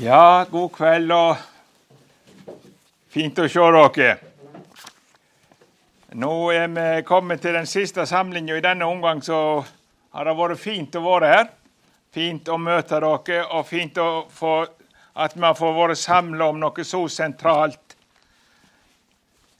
[0.00, 1.40] Ja, god kveld og
[3.12, 4.14] fint å se dere.
[6.16, 9.60] Nå er vi kommet til den siste samlinga i denne omgang, så
[10.16, 11.52] har det vært fint å være her.
[12.12, 14.00] Fint å møte dere, og fint
[14.32, 14.54] få,
[15.12, 17.96] at vi har fått vært samla om noe så sentralt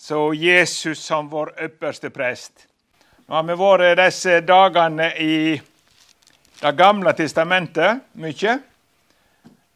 [0.01, 2.67] Så Jesus som vår ypperste prest.
[3.29, 5.61] Nå har vi vært disse dagene i
[6.63, 8.61] Det gamle testamentet mye.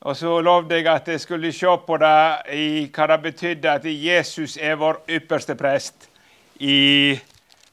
[0.07, 3.87] Og så lovde jeg at jeg skulle se på det i hva det betydde at
[3.91, 6.05] Jesus er vår ypperste prest.
[6.63, 7.19] I,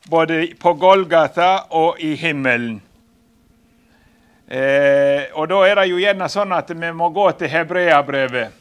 [0.09, 2.79] både på Golgata og i himmelen.
[4.47, 8.55] Eh, og da er det jo gjerne sånn at vi må gå til Hebreabrevet.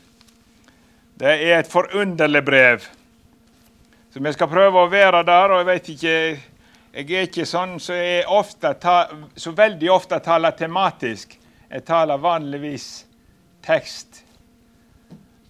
[1.17, 2.85] Det er et forunderlig brev.
[4.13, 6.19] Så vi skal prøve å være der, og jeg vet ikke
[6.93, 7.95] Jeg er ikke sånn så,
[9.37, 11.39] så veldig ofte taler tematisk.
[11.71, 13.07] Jeg taler vanligvis
[13.65, 14.25] tekst.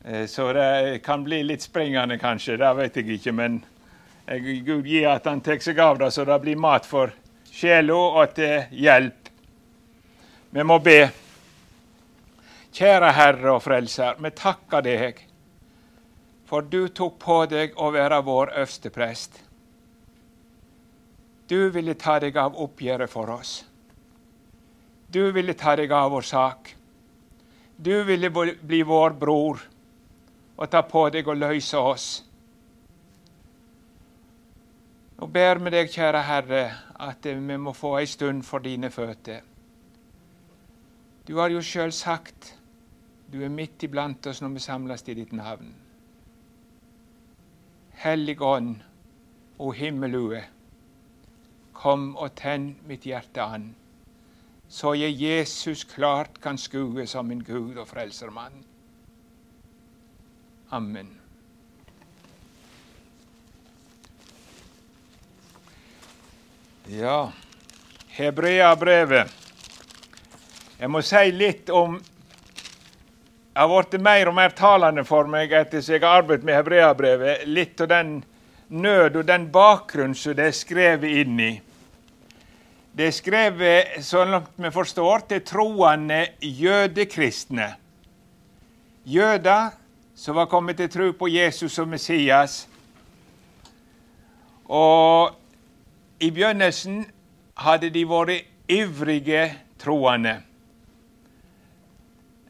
[0.05, 2.57] Eh, så det kan bli litt springende, kanskje.
[2.61, 3.33] Det vet jeg ikke.
[3.33, 3.59] Men
[4.67, 7.13] Gud gir at han tar seg av det, så det blir mat for
[7.53, 9.29] sjela og til hjelp.
[10.53, 11.01] Vi må be.
[12.73, 15.27] Kjære Herre og Frelser, vi takker deg
[16.53, 19.39] for du tok på deg å være vår øverste prest.
[21.49, 23.53] Du ville ta deg av oppgjøret for oss.
[25.09, 26.75] Du ville ta deg av vår sak.
[27.77, 29.63] Du ville bli vår bror
[30.57, 32.09] og ta på deg å løse oss.
[35.19, 36.63] Nå ber vi deg, kjære Herre,
[36.99, 39.43] at vi må få ei stund for dine føtter.
[41.27, 42.57] Du har jo sjøl sagt
[43.33, 45.71] du er midt iblant oss når vi samles i ditt navn.
[48.03, 48.83] Hellig Ånd,
[49.59, 50.43] o himmelue,
[51.73, 53.71] Kom og tenn mitt hjerte an,
[54.73, 58.55] så jeg Jesus klart kan skue som min Gud og frelsermann.
[60.73, 61.11] Amen.
[66.89, 67.33] Ja,
[68.17, 69.29] Hebreabrevet.
[70.81, 75.85] Jeg må si litt om Det har blitt mer og mer talende for meg etter
[75.85, 77.45] jeg har arbeidet med Hebreabrevet.
[77.45, 78.15] Litt av den
[78.73, 81.51] nød og den bakgrunnen som det er skrevet inn i.
[82.97, 87.71] Det er skrevet, så langt vi forstår, til troende jødekristne.
[89.05, 89.71] Jøder
[90.15, 92.69] som var kommet til tro på Jesus som Messias.
[94.69, 95.33] Og
[96.21, 97.07] i begynnelsen
[97.57, 99.49] hadde de vært ivrige
[99.81, 100.37] troende.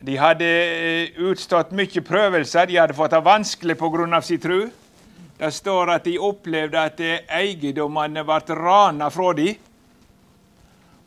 [0.02, 4.20] De hadde eh, utstått mye prøvelser, de hadde fått det vanskelig pga.
[4.20, 4.62] sin tro.
[5.38, 7.00] Det står at de opplevde at
[7.30, 9.54] eiendommene ble rana fra dem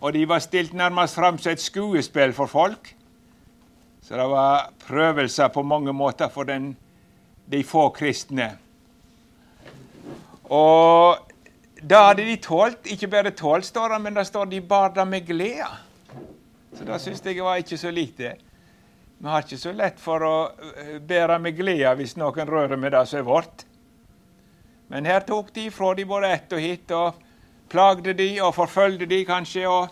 [0.06, 2.92] og de var stilt nærmest fram som et skuespill for folk.
[4.06, 6.76] Så det var prøvelser på mange måter for den,
[7.50, 8.52] de få kristne.
[10.46, 11.18] Og
[11.82, 15.08] da hadde de tålt, ikke bare tålt, står det, men det står de bar det
[15.10, 15.72] med glede.
[16.78, 18.36] Så det syns jeg var ikke så lite.
[19.18, 22.94] Vi har ikke så lett for å eh, bære med glede hvis noen rører med
[22.94, 23.66] det som er vårt.
[24.94, 26.92] Men her tok de ifra de både ett og hit.
[26.92, 27.25] og
[27.70, 29.68] plagde de og forfølgde de kanskje.
[29.68, 29.90] og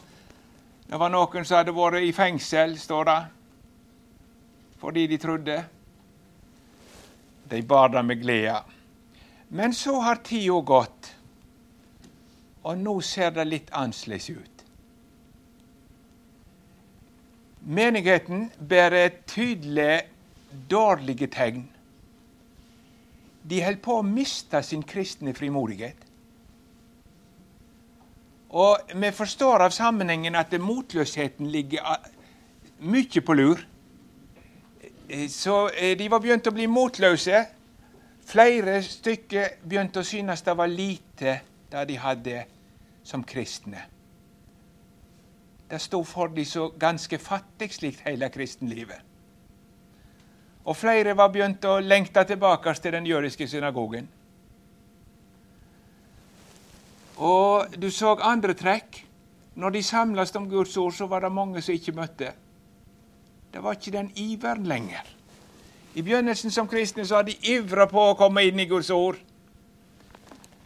[0.88, 3.20] Det var noen som hadde vært i fengsel, står det,
[4.78, 5.58] fordi de trodde.
[7.50, 8.62] De bar det med glede.
[9.50, 11.12] Men så har tida gått,
[12.64, 14.64] og nå ser det litt annerledes ut.
[17.64, 20.02] Menigheten bærer tydelig
[20.70, 21.70] dårlige tegn.
[23.44, 25.96] De holder på å miste sin kristne frimodighet.
[28.54, 31.96] Og vi forstår av sammenhengen at motløsheten ligger
[32.86, 33.64] mye på lur.
[35.10, 37.46] Eh, så eh, de var begynt å bli motløse.
[38.24, 41.40] Flere stykker begynte å synes det var lite
[41.74, 42.44] det de hadde
[43.04, 43.88] som kristne.
[45.70, 49.00] Det sto for de så ganske fattig slikt hele kristenlivet.
[50.64, 54.06] Og flere var begynt å lengte tilbake til den jødiske synagogen.
[57.18, 59.04] Og du så andre trekk.
[59.56, 62.32] Når de samles om Guds ord, så var det mange som ikke møtte.
[63.54, 65.06] Det var ikke den iveren lenger.
[65.94, 69.20] I begynnelsen som kristne så hadde de ivra på å komme inn i Guds ord.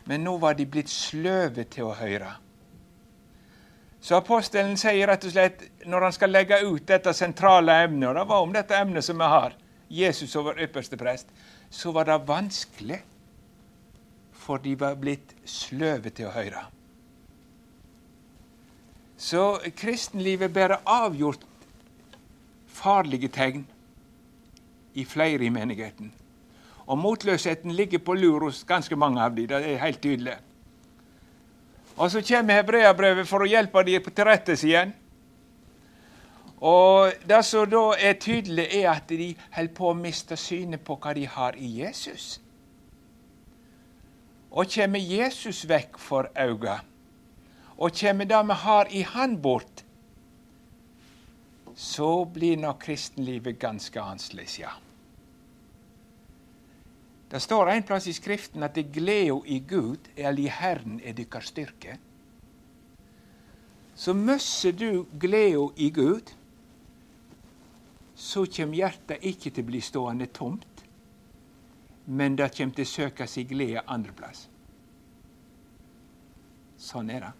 [0.07, 2.29] Men nå var de blitt sløve til å høre.
[3.99, 8.15] Så apostelen sier rett og slett, når han skal legge ut dette sentrale emnet, og
[8.15, 9.57] det var om dette emnet som vi har,
[9.91, 11.27] Jesus og vår ypperste prest,
[11.69, 13.01] så var det vanskelig
[14.47, 16.63] for de var blitt sløve til å høre.
[19.17, 21.45] Så kristenlivet bærer avgjort
[22.67, 23.65] farlige tegn.
[24.97, 26.13] i flere i menigheten.
[26.87, 29.45] Og motløsheten ligger på lur hos ganske mange av dem.
[29.47, 30.33] Det er helt tydelig.
[31.97, 34.93] Og så kommer hebreabrevet for å hjelpe dem til rettes igjen.
[36.57, 40.97] Og det som da er tydelig, er at de holder på å miste synet på
[40.97, 42.39] hva de har i Jesus.
[44.57, 46.79] Og kommer Jesus vekk for øynene,
[47.77, 49.83] og kommer det vi har i Han bort,
[51.77, 54.71] så blir nok kristenlivet ganske annerledes, ja.
[57.31, 61.13] Det står en plass i Skriften at det gleda i Gud eller i Herren er
[61.13, 61.97] deres styrke.
[63.95, 66.31] Så mister du gleda i Gud,
[68.15, 70.76] så kommer hjertet ikke til å bli stående tomt,
[72.07, 74.47] men det kommer til å søke seg glede andreplass.
[76.77, 77.33] Sånn er det.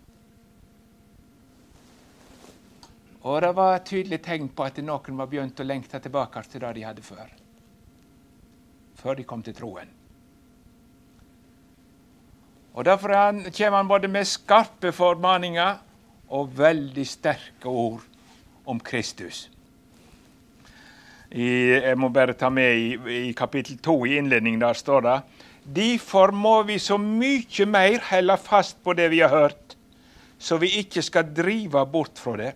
[3.27, 6.63] Og det var et tydelig tegn på at noen var begynt å lengte tilbake til
[6.63, 7.35] det de hadde før
[8.97, 9.89] før de kom til troen.
[12.77, 15.79] Og Derfor kommer han både med skarpe formaninger
[16.29, 18.03] og veldig sterke ord
[18.65, 19.47] om Kristus.
[21.31, 22.91] I, jeg må bare ta med i,
[23.29, 24.61] i kapittel 2 i innledningen.
[24.63, 25.17] Der står det
[25.67, 29.75] Derfor må vi så mye mer holde fast på det vi har hørt,
[30.39, 32.53] så vi ikke skal drive bort fra det.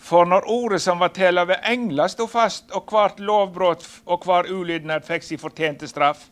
[0.00, 4.48] For når ordet som var tala ved engler, sto fast, og hvert lovbrudd og hver
[4.50, 6.24] ulydnad fikk sin fortjente straff,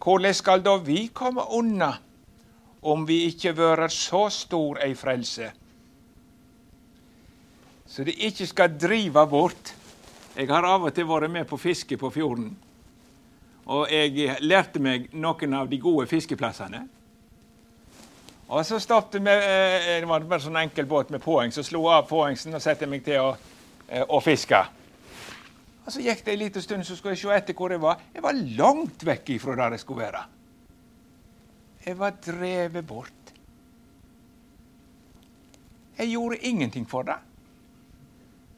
[0.00, 1.90] hvordan skal da vi komme unna,
[2.80, 5.50] om vi ikke værer så stor ei frelse?
[7.84, 9.74] Så det ikke skal drive bort.
[10.36, 12.52] Jeg har av og til vært med på fiske på fjorden.
[13.70, 16.84] Og jeg lærte meg noen av de gode fiskeplassene.
[18.50, 21.52] Og så stoppet vi eh, Det var bare sånn enkel båt med påheng.
[21.54, 23.28] Så slo av påhengsen og satte meg til å,
[23.88, 24.58] eh, å fiske.
[25.86, 28.02] Og Så gikk det en liten stund, så skulle jeg se etter hvor jeg var.
[28.14, 30.24] Jeg var langt vekk ifra der jeg skulle være.
[31.86, 33.34] Jeg var drevet bort.
[35.98, 37.16] Jeg gjorde ingenting for det.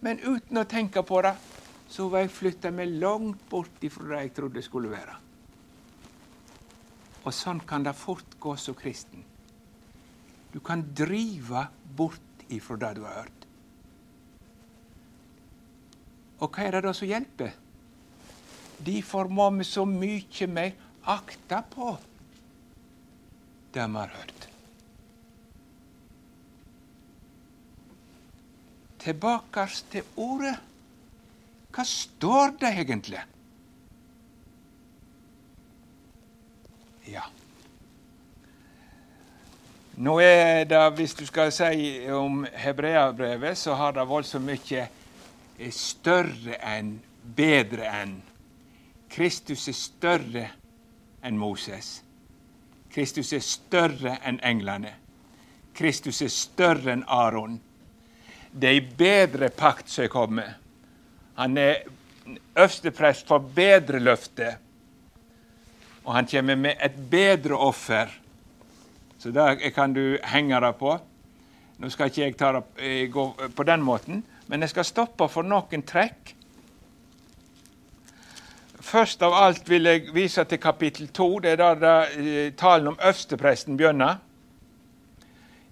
[0.00, 1.36] Men uten å tenke på det,
[1.92, 5.18] så var jeg flytta meg langt bort ifra det jeg trodde det skulle være.
[7.22, 9.20] Og sånn kan det fort gå som kristen.
[10.52, 11.66] Du kan drive
[11.96, 13.44] bort ifra det du har hørt.
[16.42, 17.52] Og hva er det da som hjelper?
[18.82, 20.72] Derfor må vi så mye mer
[21.12, 21.92] akte på
[23.76, 24.48] det vi har hørt.
[29.02, 30.71] Tilbake til ordet.
[31.72, 33.20] Hva står det egentlig?
[37.08, 37.24] Ja.
[39.96, 44.88] Nå er det, Hvis du skal si om hebreabrevet, så har det voldsomt mye
[45.70, 48.16] større enn, bedre enn.
[49.12, 50.46] Kristus er større
[51.22, 52.00] enn Moses.
[52.92, 54.94] Kristus er større enn englene.
[55.76, 57.60] Kristus er større enn Aron.
[58.52, 60.61] Det er ei bedre pakt som er kommet.
[61.36, 61.84] Han er
[62.56, 64.56] øversteprest for bedre løfte.
[66.04, 68.22] Og han kommer med et bedre offer
[69.22, 70.96] så det kan du henge deg på.
[71.78, 75.28] Nå skal ikke jeg ta det, eh, gå på den måten, men jeg skal stoppe
[75.30, 76.34] for noen trekk.
[78.82, 81.38] Først av alt vil jeg vise til kapittel 2.
[81.38, 84.18] Det er der det, eh, talen om øverstepresten begynner.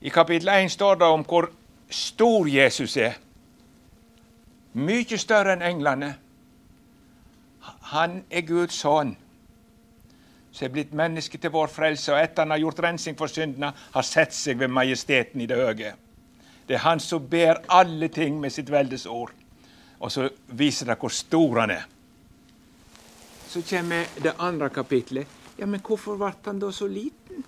[0.01, 1.51] I kapittel 1 står det om hvor
[1.91, 3.15] stor Jesus er.
[4.75, 6.15] Mye større enn englene.
[7.91, 9.17] Han er Guds sønn
[10.51, 13.73] som er blitt menneske til vår frelse, og etter han har gjort rensing for syndene,
[13.95, 15.93] har sett seg ved majesteten i det høye.
[16.67, 19.33] Det er han som ber alle ting med sitt veldes ord.
[20.01, 21.87] Og så viser det hvor stor han er.
[23.51, 25.27] Så kommer det andre kapitlet.
[25.59, 27.45] Ja, men hvorfor ble han da så liten?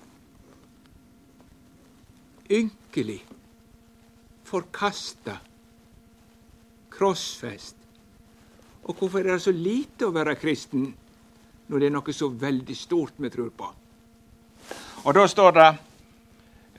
[2.50, 3.22] Ynkelig.
[4.44, 5.38] Forkasta.
[6.92, 7.76] Krossfest.
[8.82, 10.92] Og hvorfor er det så lite å være kristen?
[11.72, 13.68] når det er noe så veldig stort vi tror på.
[15.08, 15.68] Og da står det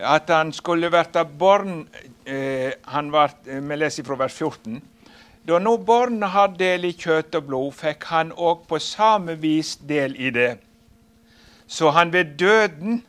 [0.04, 1.88] at han skulle verta barn
[2.26, 4.82] eh, han var, eh, Vi leser fra vers 14.
[5.48, 9.76] Da nå barn har del i kjøtt og blod, fikk han òg på samme vis
[9.76, 10.58] del i det.
[11.68, 13.02] Så han ved døden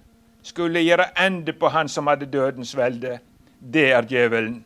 [0.43, 3.19] skulle gjøre ende på han som hadde dødens velde.
[3.61, 4.65] Det er djevelen.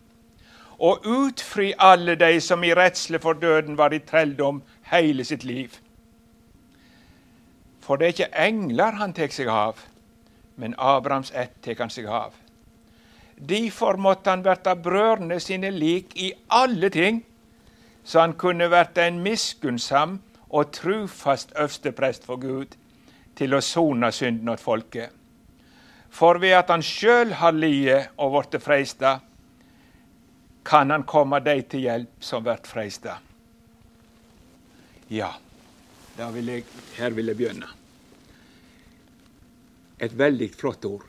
[0.78, 5.74] Og utfri alle de som i redsle for døden var i trelldom hele sitt liv.
[7.82, 9.80] For det er ikke engler han tar seg av,
[10.56, 12.34] men Abrahams ett tar han seg av.
[13.38, 17.22] Derfor måtte han verta brødrene sine lik i alle ting,
[18.04, 20.18] så han kunne vært en miskunnsam
[20.48, 22.74] og trufast øversteprest for Gud
[23.36, 25.10] til å sone synden åt folket.
[26.10, 29.18] For ved at han sjøl har lidd og blitt freista,
[30.68, 33.14] kan han komme deg til hjelp som blir freista.
[35.08, 35.30] Ja,
[36.34, 36.66] vil jeg,
[36.98, 37.70] her vil jeg begynne.
[39.96, 41.06] Et veldig flott ord.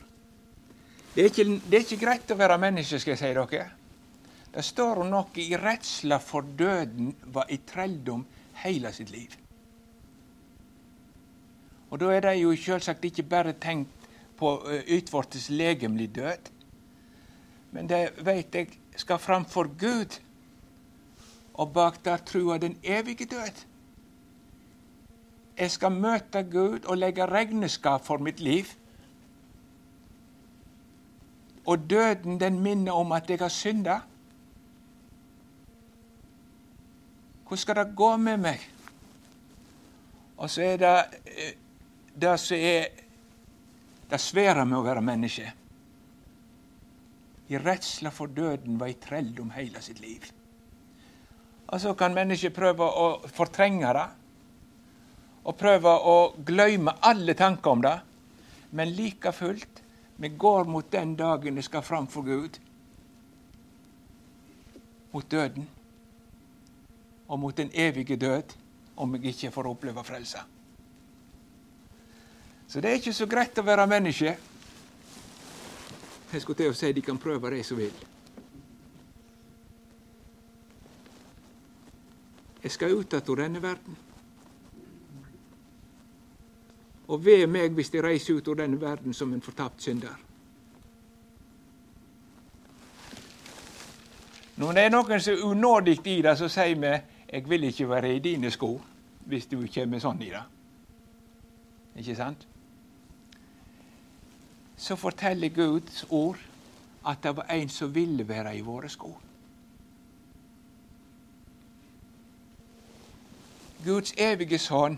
[1.12, 3.68] Det er, ikke, det er ikke greit å være menneske, skal jeg si dere.
[4.50, 8.24] Det står om noe i redsla for døden var i trelldom
[8.64, 9.36] hele sitt liv.
[11.90, 14.08] Og da er det jo selvsagt ikke bare tenkt
[14.40, 14.56] på
[14.96, 16.48] utvortes legemlig død,
[17.76, 20.20] men det veit jeg skal framfor Gud,
[21.54, 23.64] og bak der trua den evige død.
[25.58, 28.64] Jeg skal møte Gud og legge regnskap for mitt liv.
[31.66, 33.98] Og døden, den minner om at jeg har synda.
[37.44, 38.64] Hvordan skal det gå med meg?
[40.36, 41.52] Og så er det eh,
[42.20, 42.86] det som er
[44.10, 45.52] det svære med å være menneske.
[47.50, 50.22] I redsla for døden var i trelldom hele sitt liv.
[51.70, 54.06] Og så kan mennesket prøve å fortrenge det,
[55.40, 56.16] og prøve å
[56.46, 57.96] glemme alle tanker om det.
[58.76, 59.82] Men like fullt,
[60.20, 62.58] vi går mot den dagen vi skal fram for Gud.
[65.14, 65.66] Mot døden.
[67.26, 68.52] Og mot den evige død,
[69.00, 70.42] om jeg ikke får oppleve frelse.
[72.68, 74.36] Så det er ikke så greit å være menneske.
[76.32, 77.94] Jeg skulle til å si de kan prøve det som vil.
[82.62, 83.96] Jeg skal ut av denne verden.
[87.10, 90.14] Og ved meg hvis jeg reiser ut av denne verden som en fortapt synder.
[94.60, 97.00] Når det er noen som er unådig i det, så sier vi
[97.32, 98.80] 'jeg vil ikke være i dine sko',
[99.26, 100.42] hvis du kommer sånn i det.
[101.96, 102.49] Ikke sant?
[104.80, 106.38] Så forteller Guds ord
[107.04, 109.10] at det var en som ville være i våre sko.
[113.84, 114.96] Guds evige sønn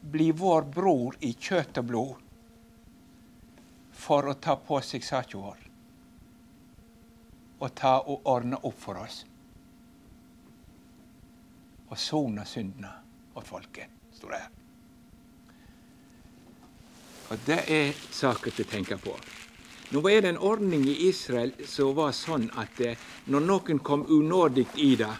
[0.00, 2.24] blir vår bror i kjøtt og blod
[4.06, 5.62] for å ta på seg saken vår
[7.56, 9.22] og ta og ordne opp for oss.
[11.88, 12.92] Og sone syndene
[13.34, 14.65] og folket, står det her.
[17.30, 19.14] Og Det er saker til å tenke på.
[19.90, 22.98] Nå var det en ordning i Israel som var sånn at eh,
[23.30, 25.12] når noen kom unådig i det,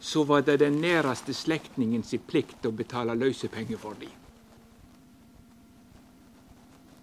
[0.00, 4.12] så var det den næreste slektningen sin plikt å betale løsepenger for dem.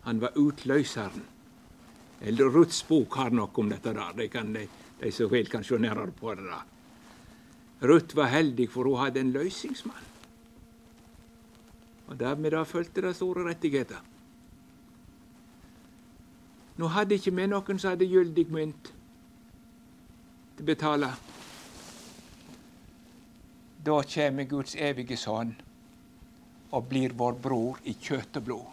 [0.04, 1.25] Han var utløseren.
[2.22, 3.94] Eller Ruths bok har noe om dette.
[3.94, 4.13] der.
[4.16, 4.68] De, kan, de,
[5.00, 6.46] de som vil, kan se nærmere på det.
[6.48, 6.62] da.
[7.84, 10.10] Ruth var heldig, for hun hadde en løsningsmann.
[12.08, 14.12] Og dermed da fulgte det store rettigheter.
[16.77, 18.89] Nå hadde ikke vi noen som hadde gyldig mynt
[20.56, 21.10] til å betale.
[23.84, 25.53] Da kommer Guds evige sønn
[26.74, 28.68] og blir vår bror i kjøtt og blod.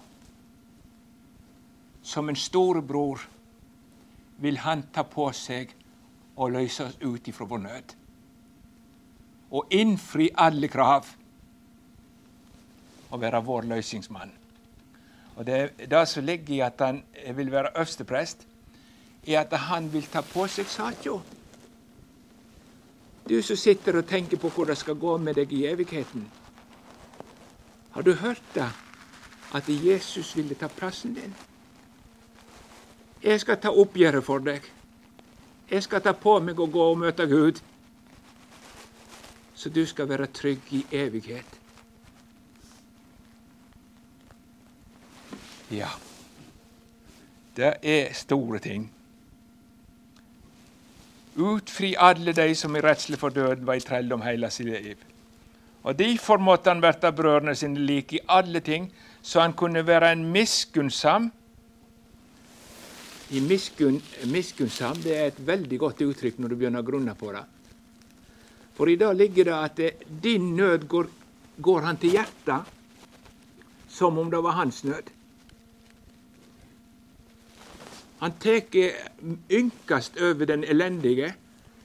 [2.02, 3.26] Som en storebror
[4.40, 5.74] vil han ta på seg
[6.40, 7.96] og løse oss ut ifra vår nød.
[9.52, 11.10] Og innfri alle krav
[13.10, 14.39] og være vår løsningsmann.
[15.40, 17.02] Og det, det som ligger i at han
[17.36, 18.46] vil være øversteprest,
[19.26, 21.14] er at han vil ta på seg saka.
[23.28, 26.26] Du som sitter og tenker på hvor det skal gå med deg i evigheten.
[27.90, 28.68] Har du hørt det?
[29.54, 31.34] At Jesus ville ta plassen din?
[33.22, 34.60] Jeg skal ta oppgjøret for deg.
[35.70, 37.62] Jeg skal ta på meg å gå og møte Gud.
[39.54, 41.59] Så du skal være trygg i evighet.
[45.70, 45.88] Ja,
[47.56, 48.88] det er store ting.
[51.36, 54.96] Utfri alle de som i redsel for døden var i trelldom hele sitt liv.
[55.82, 58.90] Og Derfor måtte han verta brødrene sine like i alle ting,
[59.22, 61.30] så han kunne være en miskunnsam
[63.30, 67.30] i miskunn, miskunnsam det er et veldig godt uttrykk når du begynner å grunne på
[67.30, 67.44] det.
[68.74, 69.80] For i dag ligger det at
[70.22, 71.06] din nød går,
[71.62, 72.76] går han til hjertet
[73.90, 75.12] som om det var hans nød.
[78.20, 78.76] Han tek
[79.50, 81.32] ynkast over den elendige,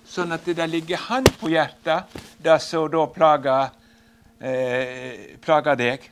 [0.06, 2.12] sånn at det ligger han på hjertet,
[2.44, 3.72] det som da plager,
[4.40, 6.10] eh, plager deg.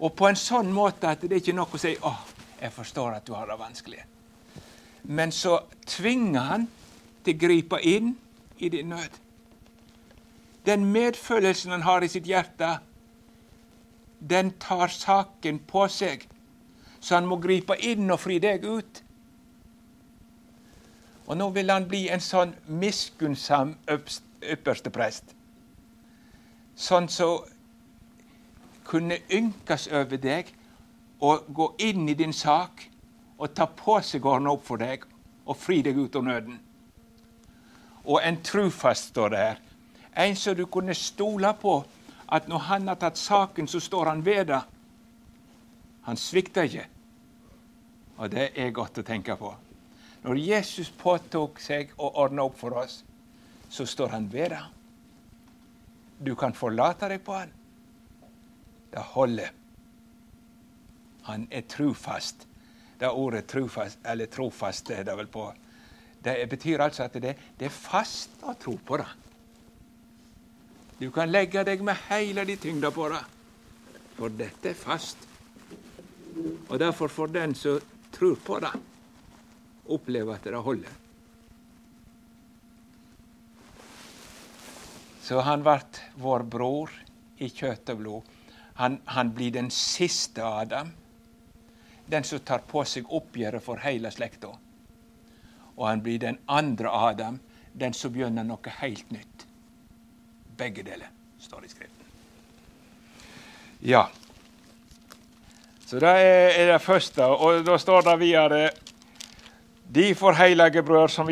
[0.00, 2.14] Og på en sånn måte at det er ikke nok å si 'Å,
[2.60, 4.04] jeg forstår at du har det vanskelig'.
[5.04, 6.68] Men så tvinger han
[7.24, 8.16] til å gripe inn
[8.58, 9.10] i din nød.
[10.66, 12.78] Den medfølelsen han har i sitt hjerte,
[14.20, 16.26] den tar saken på seg.
[17.00, 19.02] Så han må gripe inn og fri deg ut.
[21.26, 25.34] Og nå vil han bli en sånn miskunnsam ypperste prest.
[26.74, 27.60] Sånn som så
[28.90, 30.48] kunne ynkes over deg
[31.22, 32.82] og gå inn i din sak
[33.38, 35.04] og ta på seg å opp for deg
[35.46, 36.58] og fri deg ut av nøden.
[38.04, 39.60] Og en trufast står det her.
[40.16, 41.76] En som du kunne stole på
[42.26, 44.60] at når han har tatt saken, så står han ved det.
[46.10, 46.88] Han svikter ikke.
[48.18, 49.52] Og det er godt å tenke på.
[50.24, 52.96] Når Jesus påtok seg å ordne opp for oss,
[53.70, 54.64] så står han ved det.
[56.18, 57.54] Du kan forlate deg på han.
[58.90, 59.54] Det holder.
[61.30, 62.42] Han er trufast.
[62.98, 65.46] Det ordet trufast, eller trofast, er det vel på.
[66.26, 69.08] Det betyr altså at det, det er fast å tro på det.
[70.98, 73.24] Du kan legge deg med hele din tyngde på det,
[74.18, 75.29] for dette er fast.
[76.68, 77.80] Og derfor får den som
[78.14, 78.72] tror på det,
[79.90, 80.96] oppleve at det holder.
[85.30, 85.76] Så han ble
[86.18, 86.94] vår bror
[87.38, 88.32] i kjøtt og blod.
[88.80, 90.90] Han, han blir den siste Adam.
[92.10, 94.50] Den som tar på seg oppgjøret for hele slekta.
[95.76, 97.38] Og han blir den andre Adam,
[97.72, 99.46] den som begynner noe helt nytt.
[100.58, 102.10] Begge deler står i Skriften.
[103.80, 104.08] Ja.
[105.90, 107.24] Så det er det første.
[107.24, 108.70] Og da står det videre
[109.94, 111.30] De forheilige brødre som,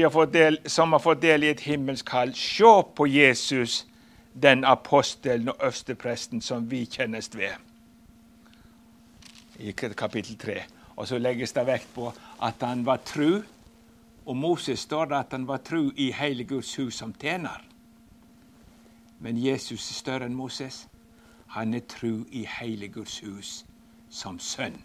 [0.67, 3.87] som, har fått del i et himmelsk kall, se på Jesus,
[4.35, 7.55] den apostelen og øverstepresten som vi kjennes ved.
[9.59, 10.62] I kapittel 3.
[10.97, 12.11] Og så legges det vekt på
[12.43, 13.43] at han var tru.
[14.27, 17.62] Og Moses står det at han var tru i hele Guds hus som tjener.
[19.21, 20.88] Men Jesus er større enn Moses.
[21.47, 23.68] Han er tru i hele Guds hus
[24.10, 24.78] som sønn.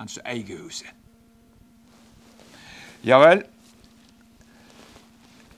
[0.00, 0.90] Han som eier huset.
[3.06, 3.42] Ja vel.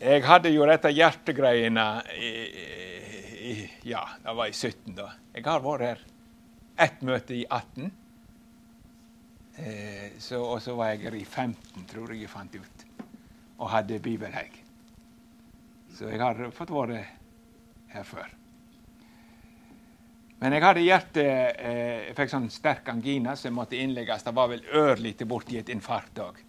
[0.03, 1.87] Jeg hadde jo dette hjertegreiene
[2.19, 2.31] i,
[3.53, 3.53] i,
[3.87, 5.13] Ja, det var i 17, da.
[5.35, 6.05] Jeg har vært her
[6.83, 7.91] ett møte i 18.
[9.63, 12.87] Eh, så, og så var jeg her i 15, tror jeg jeg fant ut,
[13.59, 14.59] og hadde bibelhegg.
[15.93, 17.03] Så jeg har fått være
[17.93, 18.31] her før.
[20.43, 24.25] Men jeg hadde hjerte, eh, jeg fikk sånn sterk angina jeg måtte innlegges.
[24.27, 26.41] Det var vel ørlite borti et infarkt òg.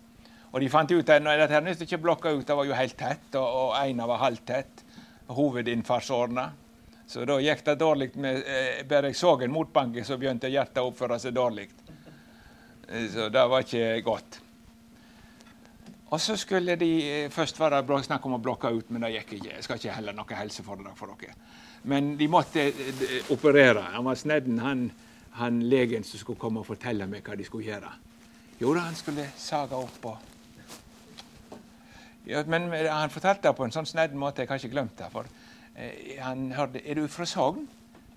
[0.50, 3.30] Og de fant ut at dette her ikke blokka ut, det var jo helt tett,
[3.38, 4.82] og, og ena var halvtett.
[5.34, 6.48] Hovedinnfartsårene.
[7.08, 10.82] Så da gikk det dårlig med eh, Bare jeg så en motbanke, så begynte hjertet
[10.82, 11.68] å oppføre seg dårlig.
[12.90, 14.40] Eh, så det var ikke godt.
[16.10, 19.38] Og så skulle de eh, Først var snakk om å blokke ut, men det gikk
[19.38, 19.54] ikke.
[19.54, 21.38] Jeg skal ikke heller noe helseforedrag for dere.
[21.84, 23.82] Men de måtte eh, operere.
[23.96, 24.86] Han var snedden, han,
[25.40, 27.92] han legen som skulle komme og fortelle meg hva de skulle gjøre.
[28.62, 30.30] Jo da, han skulle saga opp og
[32.24, 35.10] ja, Men han fortalte det på en sånn snedden måte, jeg har ikke glemt det.
[35.12, 35.28] For
[35.76, 37.66] eh, han hørte Er du fra Sogn?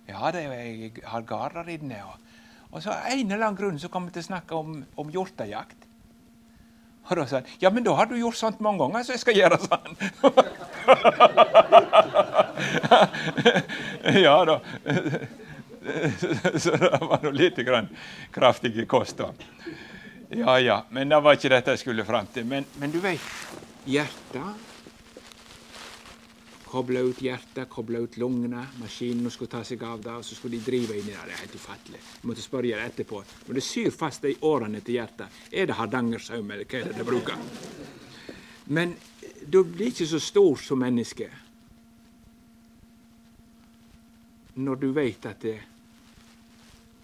[0.06, 1.98] Ja, det er, jeg har gårder inne.
[2.06, 2.36] Og,
[2.70, 5.10] og så av en eller annen grunn så kom vi til å snakke om, om
[5.10, 5.85] hjortejakt.
[7.06, 9.22] Og da sa han ja, men da har du gjort sånt mange ganger, så jeg
[9.22, 9.94] skal gjøre sånn.
[14.26, 14.56] ja da.
[16.62, 17.88] så det var nå lite grann
[18.34, 19.30] kraftig kost, da.
[20.34, 22.46] Ja ja, men det var ikke dette jeg skulle fram til.
[22.50, 23.22] Men, men du veit,
[23.86, 24.75] hjertet
[26.66, 28.64] Koble ut hjertet, koble ut lungene.
[28.80, 31.22] Maskinene skulle ta seg av det, og så skulle de drive inn i det.
[31.28, 32.00] Det er helt ufattelig.
[32.02, 33.22] Jeg måtte spørre det etterpå.
[33.46, 35.40] Men det syr fast de årene til hjertet.
[35.52, 37.46] Er det hardangersaum, eller hva er det de bruker?
[38.66, 38.96] Men
[39.46, 41.30] du blir ikke så stor som menneske
[44.56, 45.58] når du vet at det,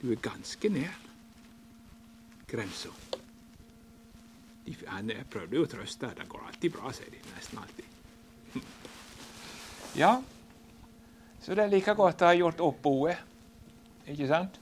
[0.00, 0.94] du er ganske nær
[2.48, 2.88] grensa.
[4.66, 6.12] Jeg prøvde jo å trøste.
[6.16, 7.20] Det går alltid bra, sier de.
[7.34, 8.62] Nesten alltid.
[9.94, 10.22] Ja,
[11.42, 13.18] så det er like godt å ha gjort opp boet.
[14.08, 14.58] Ikke sant?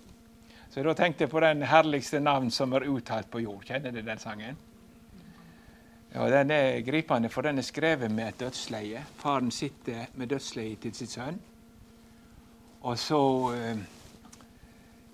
[0.71, 3.62] Så da tenkte jeg på den herligste navn som er uttalt på jord.
[3.66, 4.59] Kjenner du den sangen?
[6.14, 9.05] Ja, Den er gripende, for den er skrevet med et dødsleie.
[9.16, 11.38] Faren sitter med dødsleiet til sitt sønn.
[12.83, 13.21] Og så
[13.55, 13.83] eh,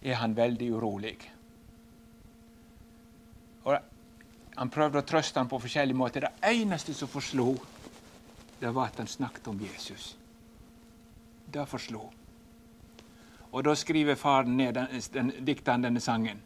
[0.03, 1.17] er han veldig urolig.
[3.65, 3.77] Og
[4.57, 6.25] Han prøvde å trøste han på forskjellige måter.
[6.25, 7.57] Det eneste som forslo,
[8.61, 10.17] det var at han snakket om Jesus.
[11.53, 12.11] Det forslo.
[13.53, 16.43] Og da skriver faren ned den, den, dikter denne sangen.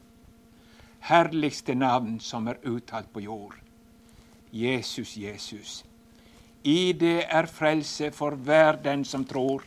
[1.01, 3.57] Herligste navn som er uttalt på jord.
[4.53, 5.85] Jesus, Jesus.
[6.65, 9.65] I det er frelse for hver den som tror.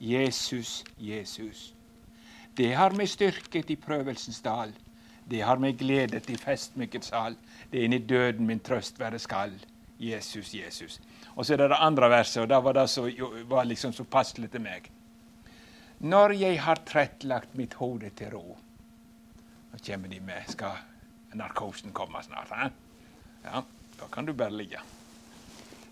[0.00, 1.74] Jesus, Jesus.
[2.56, 4.72] Det har meg styrket i prøvelsens dal.
[5.30, 7.36] Det har meg gledet i festmykket sal.
[7.72, 9.56] Det er inni døden min trøst være skal.
[10.04, 11.00] Jesus, Jesus.
[11.34, 13.08] Og så er det det andre verset, og det var det som
[13.50, 14.90] var liksom så passelig til meg.
[16.04, 18.56] Når jeg har trettlagt mitt hode til ro
[19.72, 20.82] Nå kommer de med Skal
[21.38, 22.50] narkosen komme snart?
[22.50, 22.68] He?
[23.44, 23.62] Ja,
[23.98, 24.82] da kan du bare ligge.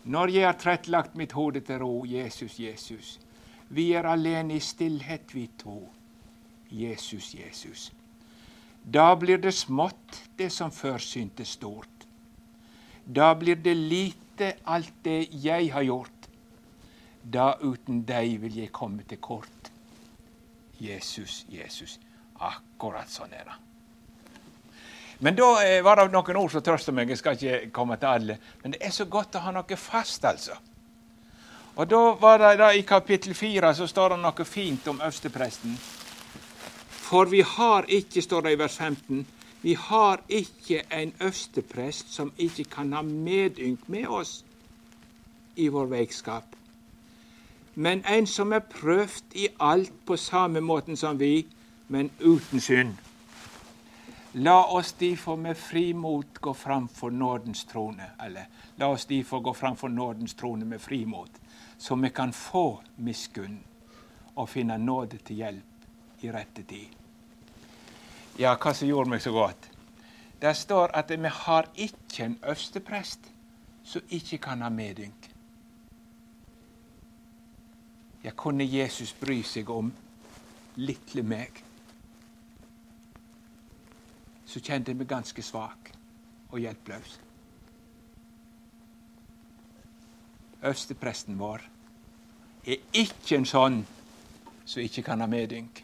[0.03, 3.19] Når jeg har trettlagt mitt hode til ro, Jesus, Jesus.
[3.69, 5.89] Vi er alene i stillhet, vi to.
[6.71, 7.91] Jesus, Jesus.
[8.83, 11.92] Da blir det smått, det som før syntes stort.
[13.05, 16.29] Da blir det lite, alt det jeg har gjort.
[17.23, 19.71] Da uten deg vil jeg komme til kort.
[20.83, 21.99] Jesus, Jesus.
[22.43, 23.59] Akkurat sånn er det.
[25.23, 27.11] Men da eh, var det noen ord som trøster meg.
[27.13, 28.39] Jeg skal ikke komme til alle.
[28.63, 30.57] Men det er så godt å ha noe fast, altså.
[31.77, 35.77] Og da var det da I kapittel fire så står det noe fint om øverstepresten.
[37.07, 39.23] For vi har ikke, står det i vers 15,
[39.63, 44.45] vi har ikke en øversteprest som ikke kan ha medynk med oss
[45.57, 46.45] i vår veikskap,
[47.75, 51.47] men en som er prøvd i alt på samme måten som vi,
[51.89, 52.95] men uten synd.
[54.35, 59.53] La oss derfor med frimot gå fram for nådens trone, eller la oss derfor gå
[59.53, 61.31] fram for nådens trone med frimot,
[61.79, 63.61] så vi kan få miskunn
[64.37, 67.02] og finne nåde til hjelp i rette tid.
[68.39, 69.69] Ja, hva som gjorde meg så godt?
[70.41, 73.29] Der står at vi har ikke en øversteprest
[73.85, 75.29] som ikke kan ha medynk.
[78.25, 79.93] Ja, kunne Jesus bry seg om
[80.77, 81.63] lille meg?
[84.47, 85.93] Så kjente jeg meg ganske svak
[86.51, 87.21] og hjelpeløs.
[90.63, 91.69] Øverstepresten vår
[92.67, 93.81] er ikke en sånn
[94.65, 95.83] som ikke kan ha medynk.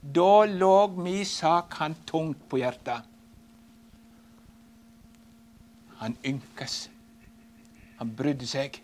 [0.00, 3.02] Da lå mi sak han tungt på hjertet.
[5.96, 6.88] Han ynkes.
[7.96, 8.80] Han brydde seg.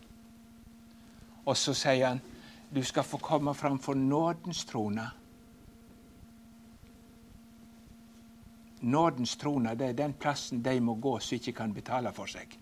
[1.45, 2.23] Og så sier han,
[2.73, 5.05] du skal få komme framfor nådens trone.
[8.83, 12.57] Nådens trone det er den plassen de må gå som ikke kan betale for seg.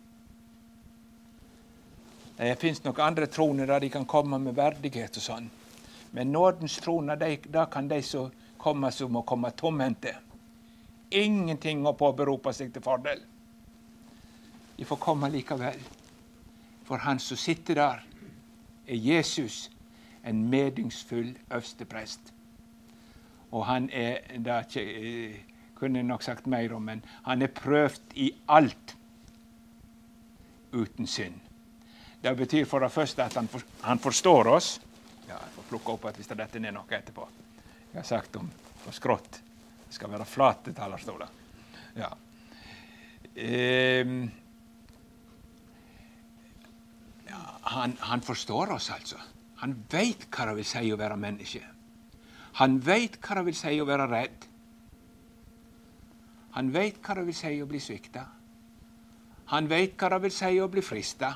[2.41, 5.49] Det fins nok andre troner der de kan komme med verdighet og sånn.
[6.12, 7.16] Men nådens trone,
[7.53, 10.14] da kan de som komme som å komme tomhendte.
[11.11, 13.23] Ingenting å påberope seg til fordel.
[14.77, 15.79] De får komme likevel.
[16.85, 18.03] For han som sitter der,
[18.87, 19.70] er Jesus,
[20.25, 22.33] en medyngsfull øversteprest.
[23.51, 25.40] Og han er Det eh,
[25.75, 28.96] kunne nok sagt mer om, men han er prøvd i alt
[30.73, 31.40] uten synd.
[32.23, 33.35] Det betyr for det første at
[33.83, 34.81] han forstår oss.
[35.31, 37.29] Ja, Jeg får plukke opp at hvis det detter ned noe etterpå
[37.90, 38.51] jeg har sagt om
[38.85, 39.40] på skrått.
[39.87, 41.31] Det skal være flate talerstoler.
[41.99, 42.11] Ja.
[43.35, 44.21] Um,
[47.27, 47.40] ja,
[47.75, 49.19] han, han, forstår oss, altså.
[49.62, 51.64] Han veit hva det vil si å være menneske.
[52.62, 54.47] Han veit hva det vil si å være redd.
[56.55, 58.25] Han veit hva det vil si å bli svikta.
[59.51, 61.35] Han veit hva det vil si å bli frista.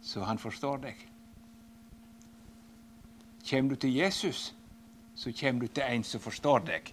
[0.00, 1.07] Så han forstår deg.
[3.48, 4.52] Kjem du til Jesus,
[5.16, 6.90] så kommer du til en som forstår deg.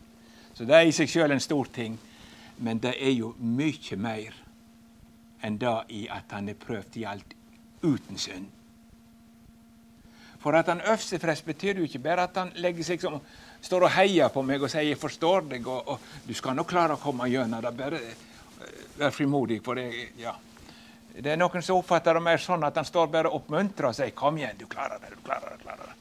[0.56, 1.98] Så det er i seg sjøl en stor ting,
[2.64, 4.38] men det er jo mye mer
[5.44, 7.36] enn det i at han er prøvd i alt
[7.84, 8.48] uten synd.
[10.40, 13.20] For at han øverste betyr jo ikke bare at han legger seg som
[13.62, 16.64] står og heier på meg og sier 'jeg forstår deg', og, og 'du skal nå
[16.64, 17.78] klare å komme gjennom det'.
[17.78, 19.64] Bare uh, vær frimodig.
[19.64, 20.36] for det, ja.
[21.16, 23.96] Det er noen som oppfatter det mer sånn at han står bare og oppmuntrer og
[23.96, 25.64] sier 'kom igjen, du klarer det', du klarer det.
[25.64, 25.95] klarer det.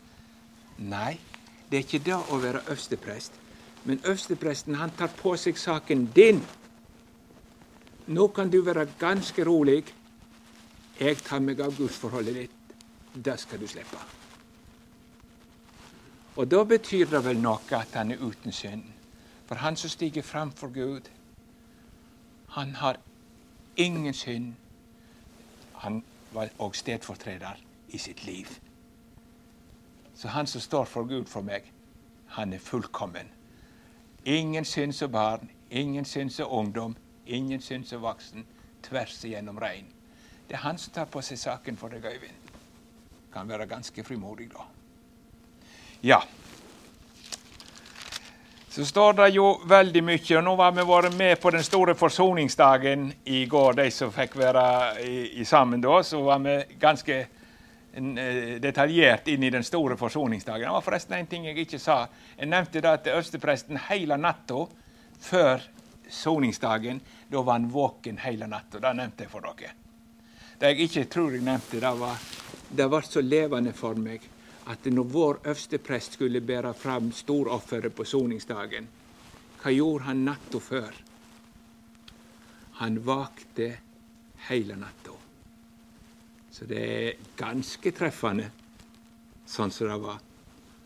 [0.85, 1.17] Nei,
[1.71, 3.41] det er ikke det å være øversteprest.
[3.85, 6.43] Men øverstepresten han tar på seg saken din.
[8.07, 9.85] Nå kan du være ganske rolig.
[11.01, 12.77] Jeg tar meg av gudsforholdet ditt.
[13.15, 14.01] Det skal du slippe.
[16.37, 18.85] Og da betyr det vel noe at han er uten synd.
[19.47, 21.09] For han som stiger fram for Gud,
[22.57, 22.99] han har
[23.77, 24.55] ingen synd.
[25.85, 28.49] Han var òg stedfortreder i sitt liv.
[30.15, 31.73] Så han som står for Gud for meg,
[32.27, 33.31] han er fullkommen.
[34.25, 36.97] Ingen synd som barn, ingen synd som ungdom,
[37.27, 38.47] ingen synd som voksen.
[38.83, 39.87] Tvers igjennom rein.
[40.49, 42.41] Det er han som tar på seg saken for deg, Øyvind.
[43.33, 44.67] Kan være ganske frimodig, da.
[46.03, 46.21] Ja.
[48.69, 50.37] så står det jo veldig mye.
[50.37, 54.37] og Nå har vi vært med på den store forsoningsdagen i går, de som fikk
[54.37, 54.65] være
[55.03, 56.03] i, i sammen da.
[56.03, 57.27] Så var vi ganske
[58.61, 60.67] detaljert inn i den store forsoningsdagen.
[60.67, 62.05] Det var forresten en ting jeg ikke sa.
[62.37, 64.65] Jeg nevnte da at øverstepresten hele natta
[65.21, 65.63] før
[66.11, 68.81] soningsdagen, da var han våken hele natta.
[68.83, 69.73] Det nevnte jeg for dere.
[70.59, 72.19] Det jeg ikke tror jeg nevnte, det var
[72.75, 74.23] det ble så levende for meg
[74.73, 78.87] at når vår øversteprest skulle bære fram storofferet på soningsdagen,
[79.61, 80.95] hva gjorde han natta før?
[82.81, 83.69] Han vakte
[84.49, 85.04] hele natta.
[86.55, 88.47] Så det er ganske treffende
[89.51, 90.21] sånn som det var.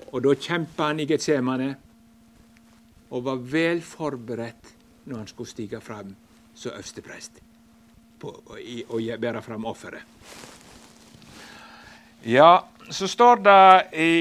[0.09, 1.69] Og da kjempa han i Getsemane
[3.13, 4.73] og var vel forberedt
[5.05, 6.15] når han skulle stige fram
[6.57, 7.43] som øversteprest
[8.25, 10.03] og bære fram offeret.
[12.27, 14.15] Ja, så står det i,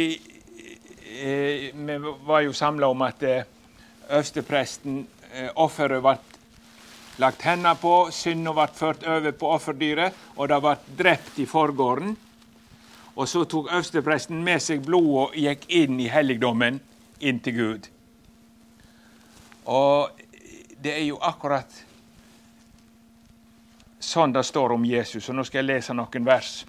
[1.17, 3.47] i, Vi var jo samla om at eh,
[4.09, 4.99] øverstepresten
[5.33, 6.13] eh, Offeret ble
[7.17, 12.15] lagt hendene på, synda ble ført over på offerdyret, og det ble drept i forgården.
[13.17, 16.79] Og så tok øverstepresten med seg blodet og gikk inn i helligdommen,
[17.19, 17.89] inn til Gud.
[19.65, 20.21] Og
[20.77, 21.83] det er jo akkurat
[23.99, 25.25] sånn det står om Jesus.
[25.29, 26.61] Og nå skal jeg lese noen vers.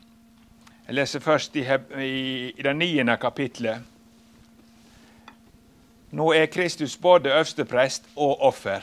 [0.86, 1.66] Jeg leser først i,
[2.00, 2.14] i,
[2.56, 3.84] i det niende kapitlet.
[6.16, 8.80] Nå er Kristus både øversteprest og offer.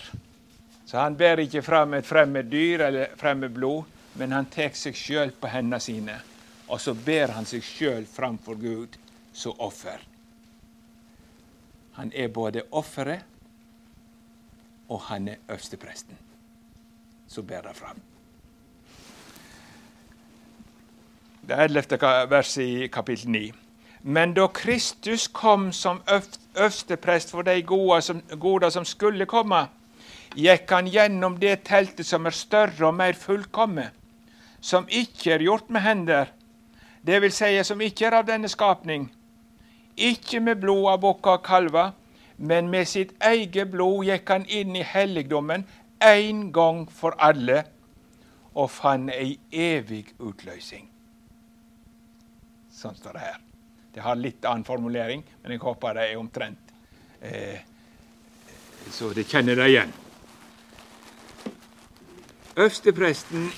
[0.85, 4.95] Så han ber ikke fram et fremmed dyr eller fremmed blod, men han tar seg
[4.95, 6.19] sjøl på hendene sine.
[6.67, 8.97] Og så ber han seg sjøl framfor Gud
[9.33, 10.01] som offer.
[11.97, 13.31] Han er både offeret
[14.89, 16.17] og han er øverstepresten
[17.27, 18.01] som ber det fram.
[21.47, 21.83] det 11.
[22.29, 23.51] verset i kapittel 9.
[24.01, 26.01] Men da Kristus kom som
[26.55, 29.67] øversteprest for de gode som, gode som skulle komme,
[30.35, 33.89] gikk han gjennom det teltet som er større og mer fullkomme,
[34.59, 36.31] som ikke er gjort med hender,
[37.05, 39.11] det vil si som ikke er av denne skapning,
[39.95, 41.93] ikke med blod av bukker og kalver,
[42.37, 45.63] men med sitt eget blod gikk han inn i helligdommen
[46.03, 47.61] en gang for alle
[48.55, 50.89] og fant ei evig utløsning.
[52.71, 53.39] Sånn står det her.
[53.95, 56.73] Det har litt annen formulering, men jeg håper det er omtrent
[57.21, 57.61] eh,
[58.91, 59.93] så de kjenner det igjen.
[62.55, 63.49] Øverstepresten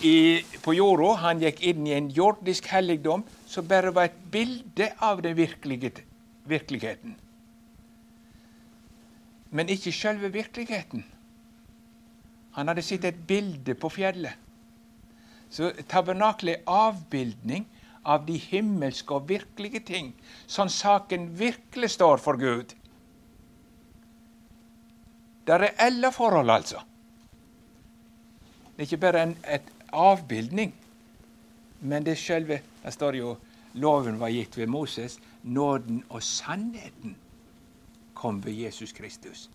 [0.63, 5.21] på jorda han gikk inn i en jordisk helligdom som bare var et bilde av
[5.21, 7.13] den virkeligheten.
[9.51, 11.05] Men ikke selve virkeligheten.
[12.57, 14.33] Han hadde sett et bilde på fjellet.
[15.49, 17.67] Så tabernaklet er avbildning
[18.07, 20.09] av de himmelske og virkelige ting,
[20.47, 22.73] sånn saken virkelig står for Gud.
[25.47, 26.81] Det er reelle forhold, altså.
[28.75, 30.73] Det er ikke bare en et avbildning,
[31.79, 33.37] men det er selve Det står jo
[33.73, 35.19] loven var gitt ved Moses.
[35.43, 37.15] Nåden og sannheten
[38.13, 39.49] kom ved Jesus Kristus.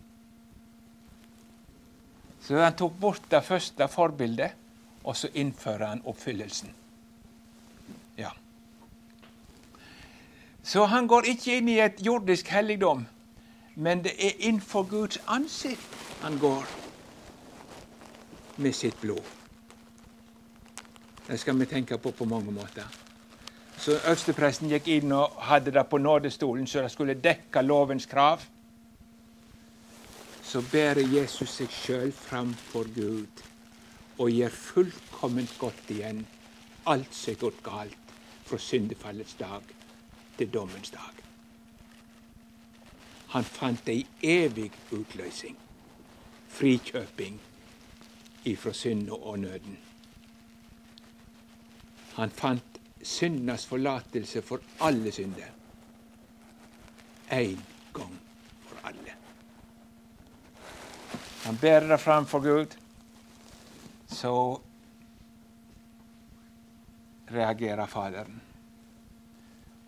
[2.40, 4.50] Så han tok bort det første forbildet,
[5.04, 6.70] og så innfører han oppfyllelsen.
[8.18, 8.30] Ja.
[10.62, 13.06] Så han går ikke inn i et jordisk helligdom,
[13.74, 16.66] men det er innenfor Guds ansikt han går
[18.56, 19.24] med sitt blod.
[21.26, 22.84] Det skal vi tenke på på mange måter.
[23.78, 28.44] Så Øverstepresten gikk inn og hadde det på nådestolen, så det skulle dekke lovens krav.
[30.44, 33.42] Så bærer Jesus seg sjøl framfor Gud
[34.18, 36.26] og gjør fullkomment godt igjen
[36.86, 39.74] alt som er gått galt fra syndefallets dag
[40.38, 41.31] til dommens dag.
[43.32, 45.56] Han fant ei evig utløsning,
[46.52, 47.38] frikjøping
[48.44, 49.78] ifra synda og nøden.
[52.18, 55.48] Han fant syndas forlatelse for alle synder.
[57.32, 57.62] Én
[57.94, 58.18] gang
[58.68, 59.16] for alle.
[61.44, 62.76] Han bærer det fram for Gud,
[64.06, 64.60] så
[67.32, 68.42] reagerer Faderen.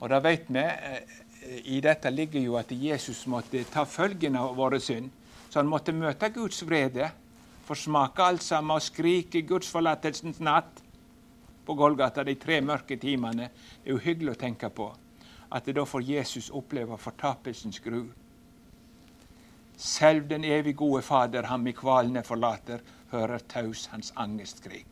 [0.01, 4.55] Og da vet vi, eh, I dette ligger jo at Jesus måtte ta følgen av
[4.57, 5.11] våre synd.
[5.51, 7.11] Så han måtte møte Guds vrede,
[7.65, 10.83] forsmake alt sammen og skrike gudsforlatelsens natt
[11.65, 13.49] på Golgata de tre mørke timene.
[13.83, 14.91] Det er jo hyggelig å tenke på
[15.55, 18.09] at da får Jesus oppleve fortapelsens gru.
[19.77, 24.87] Selv den evig gode Fader ham i kvalene forlater, hører taus hans angestkrig.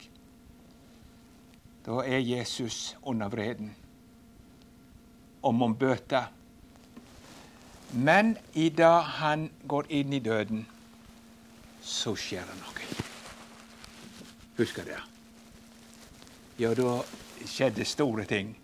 [1.82, 3.72] Da er Jesus under vreden
[5.42, 6.30] om om bøter.
[7.92, 10.66] Men i dag han går inn i døden,
[11.82, 12.86] så skjer det noe.
[14.56, 15.00] Husker det?
[16.60, 17.00] Ja, da
[17.48, 18.54] skjedde store ting.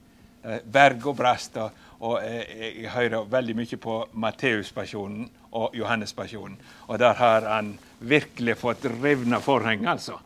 [0.65, 1.59] Berg og brast.
[1.99, 6.57] Og jeg hører veldig mye på Matteuspasjonen og Johannespasjonen.
[6.87, 10.17] Og der har han virkelig fått revna forheng, altså.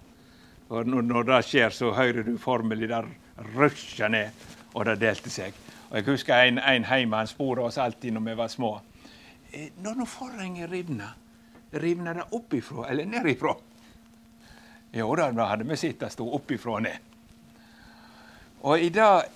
[0.69, 3.09] Og når, når, det skjer, så hører du formelig der
[3.57, 4.31] rusja ned,
[4.75, 5.57] og det delte seg.
[5.91, 8.77] Og Jeg husker en, en hjemme, han spora oss alltid når vi var små.
[9.53, 11.13] Eh, når nå forhenget rivner,
[11.73, 13.53] rivner det oppifra eller nedifra?
[14.93, 17.13] Jo da, da hadde vi sett det sto oppifra ned.
[18.63, 19.29] Og i dag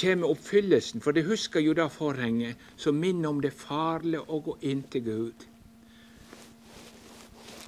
[0.00, 4.56] kommer oppfyllelsen, for de husker jo det forhenget som minner om det farlige å gå
[4.70, 5.46] inn til Gud.